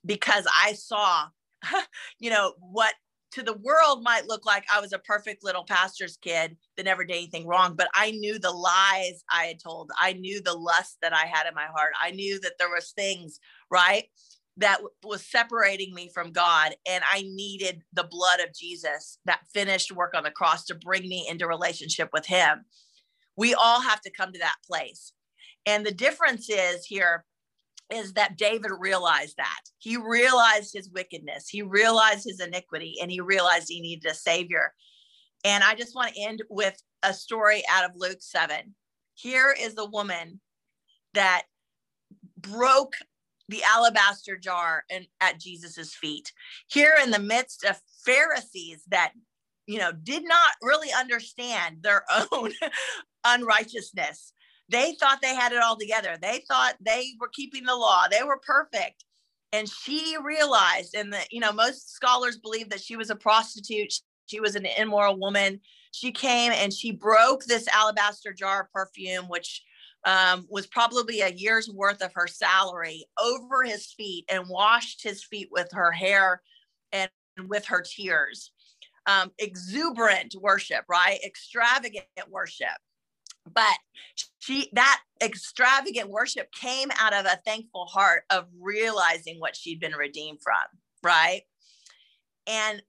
because 0.05 0.45
I 0.63 0.73
saw, 0.73 1.27
you 2.19 2.29
know, 2.29 2.53
what 2.59 2.93
to 3.31 3.43
the 3.43 3.57
world 3.61 4.03
might 4.03 4.27
look 4.27 4.45
like 4.45 4.65
I 4.73 4.79
was 4.79 4.93
a 4.93 4.99
perfect 4.99 5.43
little 5.43 5.65
pastor's 5.65 6.17
kid 6.17 6.55
that 6.75 6.85
never 6.85 7.03
did 7.03 7.17
anything 7.17 7.45
wrong, 7.45 7.75
but 7.75 7.89
I 7.93 8.11
knew 8.11 8.39
the 8.39 8.51
lies 8.51 9.23
I 9.29 9.45
had 9.45 9.59
told. 9.59 9.91
I 9.99 10.13
knew 10.13 10.41
the 10.41 10.53
lust 10.53 10.97
that 11.01 11.13
I 11.13 11.25
had 11.25 11.47
in 11.47 11.53
my 11.53 11.65
heart. 11.65 11.93
I 12.01 12.11
knew 12.11 12.39
that 12.39 12.53
there 12.57 12.69
was 12.69 12.91
things, 12.91 13.39
right, 13.69 14.05
that 14.57 14.79
was 15.03 15.25
separating 15.25 15.93
me 15.93 16.09
from 16.13 16.31
God 16.31 16.75
and 16.89 17.03
I 17.11 17.21
needed 17.21 17.83
the 17.93 18.07
blood 18.09 18.39
of 18.39 18.55
Jesus, 18.55 19.19
that 19.25 19.45
finished 19.53 19.91
work 19.91 20.13
on 20.15 20.23
the 20.23 20.31
cross 20.31 20.65
to 20.65 20.75
bring 20.75 21.07
me 21.07 21.27
into 21.29 21.47
relationship 21.47 22.09
with 22.11 22.25
him. 22.25 22.65
We 23.35 23.53
all 23.53 23.81
have 23.81 24.01
to 24.01 24.11
come 24.11 24.33
to 24.33 24.39
that 24.39 24.57
place. 24.65 25.13
And 25.65 25.85
the 25.85 25.91
difference 25.91 26.49
is 26.49 26.85
here 26.85 27.25
is 27.91 28.13
that 28.13 28.37
David 28.37 28.71
realized 28.79 29.37
that. 29.37 29.59
He 29.77 29.95
realized 29.95 30.73
his 30.73 30.89
wickedness, 30.89 31.47
he 31.47 31.61
realized 31.61 32.25
his 32.25 32.39
iniquity, 32.39 32.95
and 33.01 33.11
he 33.11 33.21
realized 33.21 33.67
he 33.69 33.79
needed 33.79 34.09
a 34.09 34.15
savior. 34.15 34.73
And 35.45 35.63
I 35.63 35.75
just 35.75 35.95
want 35.95 36.13
to 36.13 36.21
end 36.21 36.41
with 36.49 36.81
a 37.03 37.13
story 37.13 37.63
out 37.69 37.85
of 37.85 37.91
Luke 37.95 38.21
7. 38.21 38.75
Here 39.13 39.55
is 39.57 39.75
the 39.75 39.89
woman 39.89 40.41
that 41.13 41.43
broke 42.37 42.95
the 43.49 43.63
alabaster 43.63 44.37
jar 44.37 44.83
and 44.89 45.07
at 45.21 45.39
Jesus's 45.39 45.93
feet. 45.93 46.31
Here 46.67 46.93
in 47.03 47.11
the 47.11 47.19
midst 47.19 47.63
of 47.63 47.79
Pharisees 48.05 48.83
that 48.89 49.13
you 49.65 49.79
know 49.79 49.91
did 49.91 50.23
not 50.23 50.51
really 50.61 50.89
understand 50.97 51.77
their 51.81 52.03
own 52.31 52.51
unrighteousness 53.25 54.33
they 54.69 54.95
thought 54.99 55.19
they 55.21 55.35
had 55.35 55.53
it 55.53 55.61
all 55.61 55.77
together. 55.77 56.17
They 56.21 56.43
thought 56.47 56.75
they 56.81 57.13
were 57.19 57.29
keeping 57.29 57.63
the 57.63 57.75
law. 57.75 58.03
They 58.09 58.23
were 58.23 58.39
perfect. 58.39 59.05
And 59.53 59.69
she 59.69 60.17
realized, 60.21 60.93
and 60.93 61.13
the, 61.13 61.19
you 61.31 61.39
know, 61.39 61.53
most 61.53 61.93
scholars 61.93 62.37
believe 62.37 62.69
that 62.69 62.81
she 62.81 62.97
was 62.97 63.09
a 63.09 63.15
prostitute. 63.15 63.93
She 64.25 64.41
was 64.41 64.55
an 64.55 64.67
immoral 64.77 65.17
woman. 65.17 65.61
She 65.91 66.11
came 66.11 66.51
and 66.51 66.73
she 66.73 66.91
broke 66.91 67.45
this 67.45 67.67
alabaster 67.69 68.33
jar 68.33 68.63
of 68.63 68.71
perfume, 68.73 69.25
which 69.29 69.63
um, 70.07 70.47
was 70.49 70.65
probably 70.65 71.21
a 71.21 71.29
year's 71.29 71.69
worth 71.69 72.01
of 72.01 72.11
her 72.15 72.27
salary, 72.27 73.05
over 73.23 73.63
his 73.63 73.93
feet 73.93 74.25
and 74.29 74.49
washed 74.49 75.03
his 75.03 75.23
feet 75.23 75.49
with 75.51 75.69
her 75.73 75.91
hair 75.91 76.41
and 76.91 77.11
with 77.47 77.65
her 77.65 77.81
tears. 77.81 78.51
Um, 79.05 79.31
exuberant 79.37 80.33
worship, 80.41 80.85
right? 80.89 81.19
Extravagant 81.23 82.05
worship 82.29 82.69
but 83.53 83.77
she 84.39 84.69
that 84.73 85.01
extravagant 85.21 86.09
worship 86.09 86.51
came 86.51 86.89
out 86.99 87.13
of 87.13 87.25
a 87.25 87.39
thankful 87.45 87.85
heart 87.85 88.23
of 88.29 88.45
realizing 88.59 89.39
what 89.39 89.55
she'd 89.55 89.79
been 89.79 89.93
redeemed 89.93 90.39
from 90.41 90.53
right 91.03 91.41
and 92.45 92.81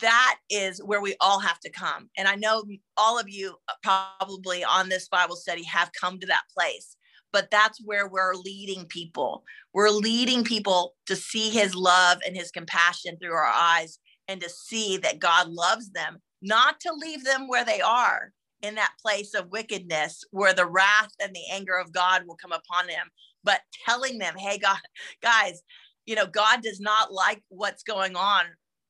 that 0.00 0.36
is 0.50 0.82
where 0.82 1.00
we 1.00 1.14
all 1.20 1.40
have 1.40 1.60
to 1.60 1.70
come. 1.70 2.08
And 2.16 2.28
i 2.28 2.34
know 2.34 2.64
all 2.96 3.18
of 3.18 3.28
you 3.28 3.56
uh, 3.68 3.72
probably 4.18 4.64
on 4.64 4.88
this 4.88 5.08
bible 5.08 5.36
study 5.36 5.64
have 5.64 5.90
come 5.98 6.18
to 6.20 6.26
that 6.26 6.44
place 6.56 6.96
but 7.32 7.50
that's 7.50 7.80
where 7.84 8.06
we're 8.06 8.36
leading 8.36 8.86
people. 8.86 9.42
We're 9.72 9.90
leading 9.90 10.44
people 10.44 10.94
to 11.06 11.16
see 11.16 11.50
his 11.50 11.74
love 11.74 12.18
and 12.24 12.36
his 12.36 12.52
compassion 12.52 13.16
through 13.20 13.32
our 13.32 13.52
eyes 13.52 13.98
and 14.28 14.40
to 14.40 14.48
see 14.48 14.98
that 14.98 15.18
god 15.18 15.48
loves 15.48 15.90
them 15.90 16.22
not 16.44 16.78
to 16.80 16.92
leave 16.92 17.24
them 17.24 17.48
where 17.48 17.64
they 17.64 17.80
are 17.80 18.32
in 18.62 18.74
that 18.76 18.92
place 19.02 19.34
of 19.34 19.50
wickedness 19.50 20.24
where 20.30 20.54
the 20.54 20.66
wrath 20.66 21.10
and 21.20 21.34
the 21.34 21.50
anger 21.50 21.76
of 21.76 21.92
God 21.92 22.22
will 22.26 22.36
come 22.36 22.52
upon 22.52 22.86
them, 22.86 23.08
but 23.42 23.60
telling 23.86 24.18
them, 24.18 24.34
hey, 24.36 24.58
God, 24.58 24.78
guys, 25.22 25.62
you 26.06 26.14
know, 26.14 26.26
God 26.26 26.62
does 26.62 26.80
not 26.80 27.12
like 27.12 27.42
what's 27.48 27.82
going 27.82 28.14
on 28.14 28.44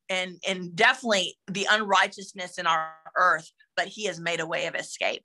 and 0.09 0.37
and 0.47 0.75
definitely 0.75 1.37
the 1.47 1.67
unrighteousness 1.69 2.57
in 2.57 2.67
our 2.67 2.91
earth, 3.15 3.51
but 3.75 3.87
he 3.87 4.05
has 4.05 4.19
made 4.19 4.39
a 4.39 4.45
way 4.45 4.67
of 4.67 4.75
escape 4.75 5.23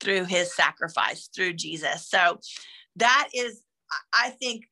through 0.00 0.24
his 0.24 0.54
sacrifice, 0.54 1.28
through 1.34 1.54
Jesus. 1.54 2.08
So 2.08 2.40
that 2.96 3.28
is, 3.34 3.62
I 4.12 4.30
think 4.30 4.64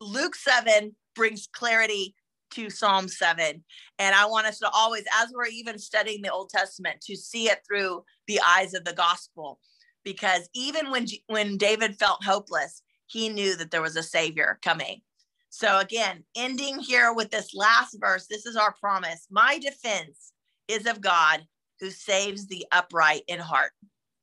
Luke 0.00 0.36
7 0.36 0.94
brings 1.14 1.48
clarity 1.52 2.14
to 2.52 2.70
Psalm 2.70 3.08
7. 3.08 3.64
And 3.98 4.14
I 4.14 4.26
want 4.26 4.46
us 4.46 4.58
to 4.60 4.70
always, 4.70 5.04
as 5.20 5.32
we're 5.34 5.46
even 5.46 5.78
studying 5.78 6.22
the 6.22 6.32
Old 6.32 6.50
Testament, 6.50 7.00
to 7.02 7.16
see 7.16 7.50
it 7.50 7.60
through 7.66 8.04
the 8.26 8.40
eyes 8.46 8.72
of 8.74 8.84
the 8.84 8.92
gospel. 8.92 9.58
Because 10.04 10.48
even 10.54 10.90
when, 10.90 11.06
when 11.26 11.56
David 11.56 11.98
felt 11.98 12.24
hopeless, 12.24 12.82
he 13.06 13.28
knew 13.28 13.56
that 13.56 13.70
there 13.70 13.82
was 13.82 13.96
a 13.96 14.02
savior 14.02 14.58
coming. 14.62 15.02
So 15.50 15.78
again, 15.78 16.24
ending 16.36 16.78
here 16.78 17.12
with 17.12 17.30
this 17.30 17.54
last 17.54 17.96
verse, 18.00 18.26
this 18.26 18.46
is 18.46 18.56
our 18.56 18.74
promise. 18.74 19.26
My 19.30 19.58
defense 19.58 20.32
is 20.68 20.86
of 20.86 21.00
God 21.00 21.46
who 21.80 21.90
saves 21.90 22.46
the 22.46 22.66
upright 22.72 23.22
in 23.28 23.38
heart. 23.38 23.72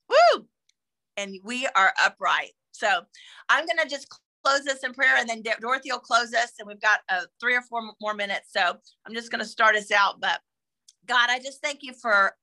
Woo! 0.10 0.46
And 1.18 1.36
we 1.44 1.68
are 1.76 1.94
upright. 2.04 2.52
So 2.72 3.02
I'm 3.50 3.66
going 3.66 3.80
to 3.82 3.90
just 3.90 4.08
close 4.44 4.64
this 4.64 4.84
in 4.84 4.94
prayer 4.94 5.16
and 5.18 5.28
then 5.28 5.42
Dorothy 5.60 5.92
will 5.92 6.00
close 6.00 6.34
us 6.34 6.54
and 6.60 6.68
we've 6.68 6.82
got 6.82 7.00
uh, 7.10 7.22
three 7.40 7.56
or 7.56 7.62
four 7.62 7.82
more 8.00 8.14
minutes. 8.14 8.50
So 8.52 8.62
I'm 9.06 9.14
just 9.14 9.32
going 9.32 9.40
to 9.40 9.46
start 9.46 9.76
us 9.76 9.92
out. 9.92 10.20
But 10.20 10.40
God, 11.08 11.30
I 11.30 11.40
just 11.40 11.62
thank 11.62 11.80
you 11.82 11.94
for 11.94 12.36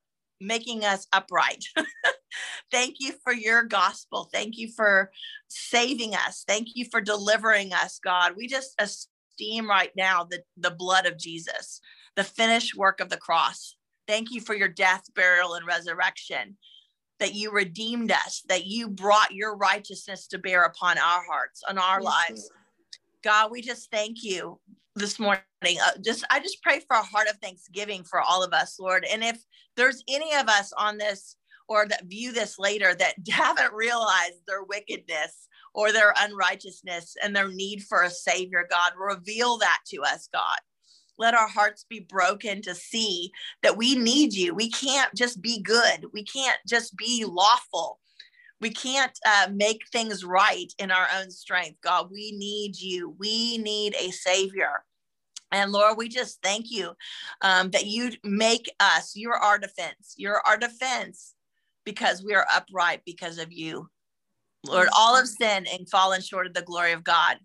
making 0.42 0.84
us 0.84 1.06
upright. 1.12 1.64
thank 2.70 2.96
you 3.00 3.14
for 3.24 3.32
your 3.32 3.62
gospel. 3.62 4.28
Thank 4.32 4.58
you 4.58 4.68
for 4.68 5.10
saving 5.48 6.14
us. 6.14 6.44
Thank 6.46 6.68
you 6.74 6.86
for 6.90 7.00
delivering 7.00 7.72
us, 7.72 7.98
God. 8.02 8.32
We 8.36 8.46
just 8.46 8.74
esteem 8.78 9.68
right 9.68 9.92
now 9.96 10.24
the, 10.24 10.42
the 10.56 10.70
blood 10.70 11.06
of 11.06 11.18
Jesus, 11.18 11.80
the 12.16 12.24
finished 12.24 12.76
work 12.76 13.00
of 13.00 13.08
the 13.08 13.16
cross. 13.16 13.76
Thank 14.08 14.30
you 14.30 14.40
for 14.40 14.54
your 14.54 14.68
death, 14.68 15.04
burial, 15.14 15.54
and 15.54 15.66
resurrection 15.66 16.56
that 17.20 17.34
you 17.34 17.52
redeemed 17.52 18.10
us, 18.10 18.42
that 18.48 18.66
you 18.66 18.88
brought 18.88 19.32
your 19.32 19.56
righteousness 19.56 20.26
to 20.26 20.38
bear 20.38 20.64
upon 20.64 20.98
our 20.98 21.24
hearts, 21.24 21.62
on 21.68 21.78
our 21.78 22.00
yes, 22.00 22.04
lives. 22.04 22.50
God, 23.22 23.52
we 23.52 23.62
just 23.62 23.90
thank 23.92 24.24
you 24.24 24.58
this 24.96 25.18
morning. 25.18 25.42
Uh, 25.64 25.92
just 26.04 26.24
I 26.30 26.40
just 26.40 26.62
pray 26.62 26.80
for 26.80 26.96
a 26.96 27.02
heart 27.02 27.28
of 27.28 27.36
thanksgiving 27.36 28.04
for 28.04 28.20
all 28.20 28.42
of 28.42 28.52
us, 28.52 28.78
Lord. 28.78 29.06
And 29.10 29.22
if 29.22 29.42
there's 29.76 30.02
any 30.08 30.34
of 30.34 30.48
us 30.48 30.72
on 30.76 30.98
this 30.98 31.36
or 31.68 31.86
that 31.88 32.06
view 32.06 32.32
this 32.32 32.58
later 32.58 32.94
that 32.94 33.14
haven't 33.30 33.72
realized 33.72 34.46
their 34.46 34.64
wickedness 34.64 35.48
or 35.74 35.92
their 35.92 36.12
unrighteousness 36.16 37.16
and 37.22 37.34
their 37.34 37.48
need 37.48 37.82
for 37.82 38.02
a 38.02 38.10
savior, 38.10 38.66
God, 38.70 38.92
reveal 38.98 39.58
that 39.58 39.78
to 39.88 40.02
us, 40.02 40.28
God 40.32 40.58
let 41.18 41.34
our 41.34 41.48
hearts 41.48 41.84
be 41.88 42.00
broken 42.00 42.62
to 42.62 42.74
see 42.74 43.30
that 43.62 43.76
we 43.76 43.94
need 43.94 44.32
you. 44.32 44.54
We 44.54 44.70
can't 44.70 45.14
just 45.14 45.40
be 45.40 45.60
good. 45.62 46.06
We 46.12 46.24
can't 46.24 46.58
just 46.66 46.96
be 46.96 47.24
lawful. 47.24 48.00
We 48.62 48.70
can't 48.70 49.18
uh, 49.26 49.48
make 49.52 49.82
things 49.92 50.24
right 50.24 50.72
in 50.78 50.90
our 50.90 51.06
own 51.18 51.30
strength. 51.30 51.80
God, 51.82 52.10
we 52.10 52.32
need 52.32 52.80
you. 52.80 53.14
We 53.18 53.58
need 53.58 53.94
a 53.96 54.10
savior. 54.10 54.84
And 55.50 55.70
Lord, 55.70 55.98
we 55.98 56.08
just 56.08 56.40
thank 56.42 56.70
you 56.70 56.92
um, 57.42 57.70
that 57.72 57.86
you 57.86 58.12
make 58.24 58.70
us, 58.80 59.12
you're 59.14 59.36
our 59.36 59.58
defense. 59.58 60.14
You're 60.16 60.40
our 60.46 60.56
defense 60.56 61.34
because 61.84 62.24
we 62.24 62.34
are 62.34 62.46
upright 62.54 63.02
because 63.04 63.36
of 63.36 63.52
you. 63.52 63.90
Lord, 64.64 64.88
all 64.96 65.14
of 65.14 65.28
sin 65.28 65.66
and 65.70 65.90
fallen 65.90 66.22
short 66.22 66.46
of 66.46 66.54
the 66.54 66.62
glory 66.62 66.92
of 66.92 67.04
God 67.04 67.38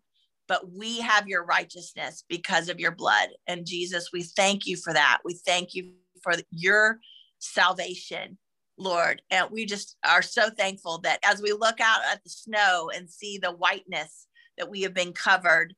but 0.47 0.71
we 0.71 0.99
have 1.01 1.27
your 1.27 1.43
righteousness 1.43 2.23
because 2.29 2.69
of 2.69 2.79
your 2.79 2.91
blood. 2.91 3.29
And 3.47 3.65
Jesus, 3.65 4.09
we 4.13 4.23
thank 4.23 4.65
you 4.65 4.77
for 4.77 4.93
that. 4.93 5.19
We 5.25 5.39
thank 5.45 5.73
you 5.73 5.91
for 6.23 6.33
your 6.51 6.99
salvation, 7.39 8.37
Lord. 8.77 9.21
And 9.31 9.49
we 9.51 9.65
just 9.65 9.97
are 10.07 10.21
so 10.21 10.49
thankful 10.49 10.99
that 10.99 11.19
as 11.23 11.41
we 11.41 11.51
look 11.51 11.79
out 11.81 12.01
at 12.11 12.23
the 12.23 12.29
snow 12.29 12.89
and 12.95 13.09
see 13.09 13.37
the 13.37 13.51
whiteness 13.51 14.27
that 14.57 14.69
we 14.69 14.81
have 14.81 14.93
been 14.93 15.13
covered 15.13 15.75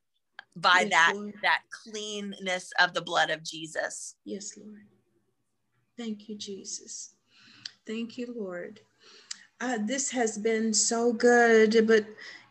by 0.56 0.82
yes, 0.82 0.90
that 0.90 1.14
Lord. 1.16 1.34
that 1.42 1.62
cleanness 1.84 2.72
of 2.80 2.94
the 2.94 3.02
blood 3.02 3.30
of 3.30 3.44
Jesus. 3.44 4.16
Yes, 4.26 4.58
Lord. 4.58 4.86
Thank 5.98 6.30
you, 6.30 6.38
Jesus. 6.38 7.14
Thank 7.86 8.18
you, 8.18 8.34
Lord. 8.38 8.80
Uh, 9.62 9.78
this 9.82 10.10
has 10.12 10.38
been 10.38 10.74
so 10.74 11.12
good, 11.12 11.86
but 11.88 12.06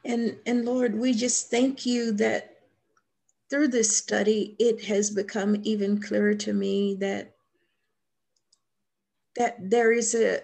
and, 0.04 0.36
and 0.46 0.64
Lord, 0.64 0.94
we 0.94 1.12
just 1.12 1.50
thank 1.50 1.84
you 1.86 2.12
that 2.12 2.58
through 3.50 3.68
this 3.68 3.96
study, 3.96 4.54
it 4.58 4.84
has 4.84 5.10
become 5.10 5.56
even 5.62 6.00
clearer 6.00 6.34
to 6.34 6.52
me 6.52 6.94
that 6.96 7.34
that 9.38 9.56
there 9.70 9.92
is 9.92 10.14
a 10.14 10.40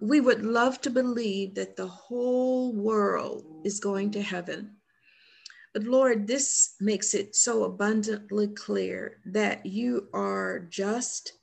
we 0.00 0.20
would 0.20 0.44
love 0.44 0.80
to 0.80 0.90
believe 0.90 1.54
that 1.54 1.76
the 1.76 1.86
whole 1.86 2.74
world 2.74 3.44
is 3.64 3.80
going 3.80 4.10
to 4.10 4.20
heaven 4.20 4.76
but 5.72 5.84
lord 5.84 6.26
this 6.26 6.74
makes 6.80 7.14
it 7.14 7.34
so 7.34 7.64
abundantly 7.64 8.48
clear 8.48 9.18
that 9.24 9.64
you 9.64 10.08
are 10.12 10.60
just 10.70 11.38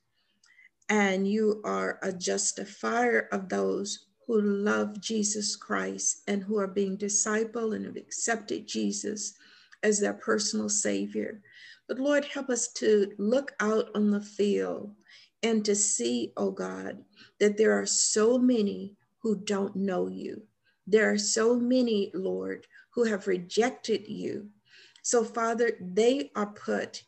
and 0.89 1.27
you 1.27 1.61
are 1.63 1.99
a 2.03 2.11
justifier 2.11 3.29
of 3.31 3.49
those 3.49 4.07
who 4.27 4.41
love 4.41 5.01
Jesus 5.01 5.55
Christ 5.55 6.21
and 6.27 6.43
who 6.43 6.57
are 6.59 6.67
being 6.67 6.97
discipled 6.97 7.75
and 7.75 7.85
have 7.85 7.97
accepted 7.97 8.67
Jesus 8.67 9.33
as 9.81 9.99
their 9.99 10.13
personal 10.13 10.69
Savior. 10.69 11.41
But 11.87 11.99
Lord, 11.99 12.25
help 12.25 12.49
us 12.49 12.71
to 12.73 13.11
look 13.17 13.53
out 13.59 13.89
on 13.95 14.11
the 14.11 14.21
field 14.21 14.95
and 15.43 15.63
to 15.65 15.75
see, 15.75 16.31
oh 16.37 16.51
God, 16.51 17.03
that 17.39 17.57
there 17.57 17.77
are 17.79 17.85
so 17.85 18.37
many 18.37 18.95
who 19.21 19.35
don't 19.35 19.75
know 19.75 20.07
you. 20.07 20.43
There 20.87 21.11
are 21.11 21.17
so 21.17 21.55
many, 21.59 22.11
Lord, 22.13 22.65
who 22.91 23.03
have 23.03 23.27
rejected 23.27 24.07
you. 24.07 24.49
So, 25.03 25.23
Father, 25.23 25.71
they 25.81 26.31
are 26.35 26.47
put 26.47 27.03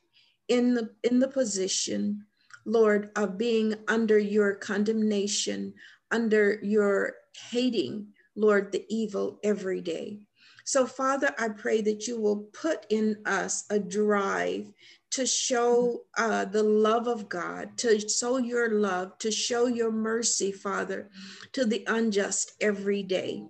in 0.47 0.73
the 0.73 0.91
in 1.03 1.19
the 1.19 1.27
position, 1.27 2.25
Lord, 2.65 3.09
of 3.15 3.37
being 3.37 3.75
under 3.87 4.19
your 4.19 4.55
condemnation, 4.55 5.73
under 6.11 6.59
your 6.61 7.15
hating, 7.49 8.07
Lord, 8.35 8.71
the 8.71 8.85
evil 8.89 9.39
every 9.43 9.81
day. 9.81 10.19
So, 10.65 10.85
Father, 10.85 11.33
I 11.37 11.49
pray 11.49 11.81
that 11.81 12.07
you 12.07 12.19
will 12.19 12.47
put 12.53 12.85
in 12.89 13.17
us 13.25 13.65
a 13.69 13.79
drive 13.79 14.71
to 15.15 15.25
show 15.25 16.01
uh, 16.17 16.43
the 16.43 16.61
love 16.61 17.07
of 17.07 17.29
God, 17.29 17.77
to 17.77 17.97
show 18.09 18.35
your 18.35 18.69
love, 18.69 19.17
to 19.19 19.31
show 19.31 19.67
your 19.67 19.89
mercy, 19.89 20.51
Father, 20.51 21.09
to 21.53 21.63
the 21.63 21.85
unjust 21.87 22.51
every 22.59 23.01
day. 23.01 23.41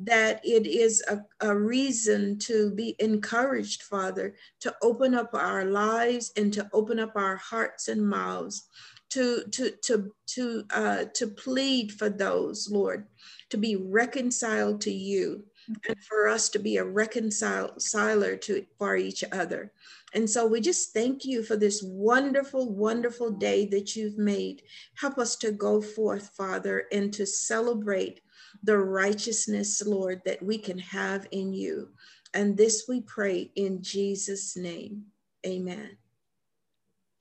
That 0.00 0.40
it 0.44 0.66
is 0.66 1.04
a, 1.08 1.20
a 1.40 1.56
reason 1.56 2.40
to 2.40 2.72
be 2.72 2.96
encouraged, 2.98 3.84
Father, 3.84 4.34
to 4.58 4.74
open 4.82 5.14
up 5.14 5.30
our 5.34 5.64
lives 5.64 6.32
and 6.36 6.52
to 6.52 6.68
open 6.72 6.98
up 6.98 7.12
our 7.14 7.36
hearts 7.36 7.86
and 7.86 8.04
mouths 8.04 8.68
to 9.10 9.44
to 9.52 9.70
to 9.84 10.12
to 10.26 10.64
uh, 10.74 11.04
to 11.14 11.28
plead 11.28 11.92
for 11.92 12.08
those, 12.08 12.68
Lord, 12.68 13.06
to 13.50 13.56
be 13.56 13.76
reconciled 13.76 14.80
to 14.80 14.92
you, 14.92 15.44
and 15.88 16.02
for 16.04 16.28
us 16.28 16.48
to 16.50 16.58
be 16.58 16.76
a 16.76 16.84
reconciler 16.84 18.36
to 18.36 18.66
for 18.78 18.96
each 18.96 19.24
other. 19.32 19.72
And 20.14 20.28
so 20.28 20.46
we 20.46 20.60
just 20.60 20.92
thank 20.92 21.24
you 21.24 21.42
for 21.42 21.56
this 21.56 21.82
wonderful, 21.82 22.72
wonderful 22.72 23.30
day 23.30 23.66
that 23.66 23.96
you've 23.96 24.18
made. 24.18 24.62
Help 24.94 25.18
us 25.18 25.36
to 25.36 25.50
go 25.50 25.80
forth, 25.80 26.30
Father, 26.36 26.84
and 26.92 27.12
to 27.14 27.26
celebrate 27.26 28.20
the 28.62 28.78
righteousness, 28.78 29.82
Lord, 29.84 30.22
that 30.24 30.42
we 30.42 30.58
can 30.58 30.78
have 30.78 31.26
in 31.32 31.52
you. 31.52 31.90
And 32.32 32.56
this 32.56 32.84
we 32.88 33.00
pray 33.00 33.50
in 33.56 33.82
Jesus' 33.82 34.56
name. 34.56 35.04
Amen. 35.46 35.96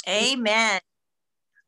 Amen. 0.08 0.80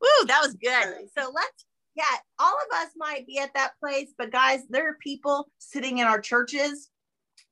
Woo, 0.02 0.26
that 0.28 0.42
was 0.42 0.54
good. 0.56 1.10
So 1.18 1.32
let's, 1.34 1.66
yeah, 1.96 2.04
all 2.40 2.54
of 2.54 2.78
us 2.78 2.90
might 2.98 3.26
be 3.26 3.40
at 3.40 3.54
that 3.54 3.74
place, 3.80 4.14
but 4.18 4.32
guys, 4.32 4.62
there 4.70 4.90
are 4.90 4.98
people 5.02 5.48
sitting 5.60 6.00
in 6.00 6.08
our 6.08 6.20
churches 6.20 6.90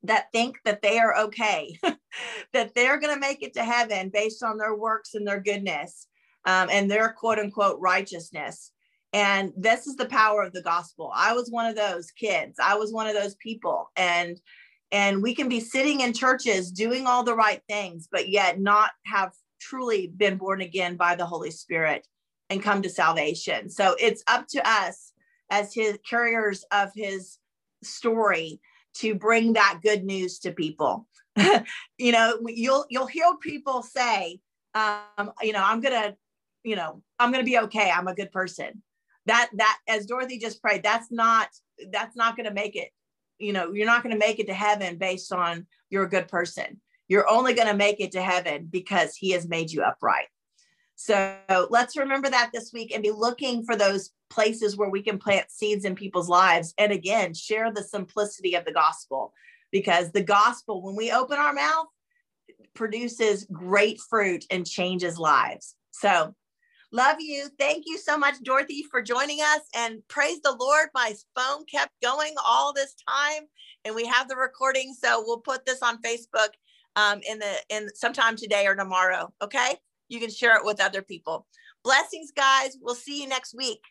that 0.04 0.32
think 0.34 0.58
that 0.66 0.82
they 0.82 1.00
are 1.00 1.18
okay, 1.18 1.80
that 2.54 2.76
they're 2.76 3.00
going 3.00 3.14
to 3.14 3.20
make 3.20 3.42
it 3.42 3.54
to 3.54 3.64
heaven 3.64 4.10
based 4.10 4.44
on 4.44 4.58
their 4.58 4.76
works 4.76 5.16
and 5.16 5.26
their 5.26 5.40
goodness 5.40 6.08
um, 6.46 6.70
and 6.70 6.92
their 6.92 7.14
quote 7.14 7.40
unquote 7.40 7.80
righteousness. 7.80 8.72
And 9.14 9.54
this 9.56 9.88
is 9.88 9.96
the 9.96 10.08
power 10.08 10.42
of 10.42 10.54
the 10.54 10.64
gospel. 10.64 11.12
I 11.16 11.34
was 11.34 11.50
one 11.50 11.68
of 11.68 11.76
those 11.76 12.12
kids. 12.12 12.58
I 12.62 12.76
was 12.76 12.92
one 12.92 13.08
of 13.08 13.14
those 13.14 13.36
people. 13.36 13.92
And 13.96 14.40
and 14.92 15.24
we 15.24 15.34
can 15.34 15.50
be 15.50 15.60
sitting 15.60 16.02
in 16.02 16.14
churches 16.14 16.72
doing 16.72 17.08
all 17.08 17.24
the 17.24 17.36
right 17.36 17.62
things, 17.68 18.08
but 18.12 18.30
yet 18.30 18.60
not 18.60 18.92
have 19.08 19.32
truly 19.60 20.08
been 20.08 20.38
born 20.38 20.62
again 20.62 20.98
by 20.98 21.16
the 21.16 21.26
Holy 21.26 21.50
Spirit 21.50 22.06
and 22.54 22.64
come 22.64 22.84
to 22.84 22.90
salvation. 22.90 23.68
So 23.68 23.96
it's 24.00 24.24
up 24.28 24.48
to 24.50 24.68
us 24.68 25.12
as 25.50 25.74
his 25.74 25.98
carriers 26.08 26.64
of 26.72 26.92
his 26.96 27.40
story 27.82 28.62
to 28.96 29.16
bring 29.16 29.54
that 29.54 29.80
good 29.82 30.04
news 30.04 30.40
to 30.40 30.52
people. 30.52 31.08
you 31.98 32.12
know, 32.12 32.38
you'll 32.46 32.86
you'll 32.90 33.08
hear 33.08 33.26
people 33.42 33.82
say, 33.82 34.40
um, 34.76 35.32
you 35.42 35.52
know, 35.52 35.64
I'm 35.64 35.82
gonna, 35.82 36.16
you 36.64 36.76
know, 36.76 37.02
I'm 37.18 37.32
gonna 37.32 37.44
be 37.44 37.58
okay. 37.58 37.90
I'm 37.90 38.08
a 38.08 38.16
good 38.16 38.32
person. 38.32 38.84
That 39.26 39.50
that 39.58 39.80
as 39.90 40.06
Dorothy 40.06 40.38
just 40.38 40.62
prayed, 40.62 40.84
that's 40.84 41.12
not 41.12 41.50
that's 41.92 42.16
not 42.16 42.38
gonna 42.38 42.54
make 42.54 42.76
it. 42.76 42.90
You 43.40 43.52
know, 43.52 43.74
you're 43.74 43.88
not 43.88 44.04
gonna 44.04 44.16
make 44.16 44.38
it 44.38 44.46
to 44.48 44.54
heaven 44.54 44.98
based 44.98 45.34
on 45.34 45.66
you're 45.90 46.04
a 46.04 46.10
good 46.10 46.28
person. 46.28 46.80
You're 47.08 47.28
only 47.28 47.56
gonna 47.56 47.74
make 47.74 48.00
it 48.00 48.12
to 48.12 48.22
heaven 48.22 48.68
because 48.70 49.16
He 49.16 49.32
has 49.32 49.48
made 49.48 49.72
you 49.72 49.82
upright. 49.82 50.28
So 50.96 51.38
let's 51.70 51.98
remember 51.98 52.30
that 52.30 52.52
this 52.54 52.72
week 52.72 52.94
and 52.94 53.04
be 53.04 53.12
looking 53.12 53.64
for 53.66 53.76
those 53.76 54.12
places 54.30 54.78
where 54.78 54.90
we 54.90 55.02
can 55.02 55.18
plant 55.18 55.52
seeds 55.52 55.86
in 55.86 55.96
people's 55.96 56.30
lives. 56.30 56.74
And 56.78 56.92
again, 56.92 57.34
share 57.34 57.72
the 57.72 57.84
simplicity 57.84 58.56
of 58.56 58.66
the 58.66 58.74
gospel 58.74 59.34
because 59.72 60.12
the 60.12 60.24
gospel, 60.24 60.82
when 60.82 60.96
we 60.96 61.12
open 61.12 61.38
our 61.38 61.54
mouth, 61.54 61.88
produces 62.74 63.46
great 63.52 64.00
fruit 64.00 64.46
and 64.50 64.66
changes 64.66 65.18
lives. 65.18 65.76
So 65.92 66.34
love 66.92 67.18
you. 67.20 67.50
Thank 67.60 67.84
you 67.86 67.98
so 67.98 68.18
much, 68.18 68.36
Dorothy, 68.44 68.86
for 68.90 69.02
joining 69.02 69.40
us. 69.40 69.62
And 69.76 70.08
praise 70.08 70.42
the 70.42 70.56
Lord, 70.60 70.90
my 70.94 71.14
phone 71.36 71.66
kept 71.66 71.92
going 72.02 72.36
all 72.46 72.74
this 72.74 72.96
time 73.08 73.44
and 73.86 73.96
we 73.96 74.06
have 74.06 74.28
the 74.28 74.36
recording. 74.36 74.94
So 74.94 75.24
we'll 75.26 75.40
put 75.40 75.66
this 75.66 75.82
on 75.82 76.02
Facebook 76.02 76.50
um, 76.96 77.20
in 77.28 77.40
the 77.40 77.56
in 77.70 77.90
sometime 77.96 78.36
today 78.36 78.68
or 78.68 78.76
tomorrow. 78.76 79.34
Okay. 79.42 79.76
You 80.14 80.20
can 80.20 80.30
share 80.30 80.56
it 80.56 80.64
with 80.64 80.80
other 80.80 81.02
people. 81.02 81.48
Blessings, 81.84 82.32
guys. 82.32 82.78
We'll 82.80 82.94
see 82.94 83.24
you 83.24 83.28
next 83.28 83.56
week. 83.56 83.82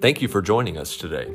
Thank 0.00 0.22
you 0.22 0.28
for 0.28 0.40
joining 0.40 0.78
us 0.78 0.96
today. 0.96 1.34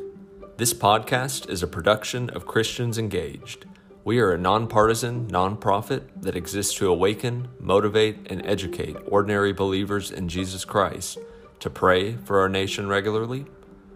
This 0.57 0.73
podcast 0.73 1.47
is 1.47 1.61
a 1.61 1.67
production 1.67 2.31
of 2.31 2.47
Christians 2.47 2.97
Engaged. 2.97 3.67
We 4.03 4.17
are 4.17 4.31
a 4.31 4.39
nonpartisan 4.39 5.27
nonprofit 5.27 6.01
that 6.23 6.35
exists 6.35 6.73
to 6.75 6.88
awaken, 6.88 7.49
motivate, 7.59 8.25
and 8.31 8.43
educate 8.43 8.97
ordinary 9.05 9.53
believers 9.53 10.09
in 10.09 10.27
Jesus 10.29 10.65
Christ 10.65 11.19
to 11.59 11.69
pray 11.69 12.13
for 12.13 12.39
our 12.39 12.49
nation 12.49 12.88
regularly, 12.88 13.45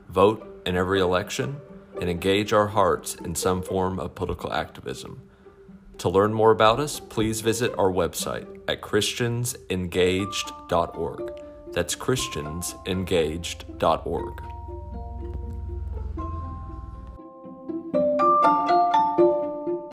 vote 0.09 0.63
in 0.65 0.75
every 0.75 0.99
election, 0.99 1.57
and 2.01 2.09
engage 2.09 2.51
our 2.53 2.67
hearts 2.67 3.15
in 3.15 3.35
some 3.35 3.61
form 3.61 3.99
of 3.99 4.15
political 4.15 4.51
activism. 4.51 5.21
To 5.99 6.09
learn 6.09 6.33
more 6.33 6.51
about 6.51 6.79
us, 6.79 6.99
please 6.99 7.41
visit 7.41 7.71
our 7.77 7.91
website 7.91 8.47
at 8.67 8.81
christiansengaged.org. 8.81 11.31
That's 11.73 11.95
christiansengaged.org. 11.95 14.48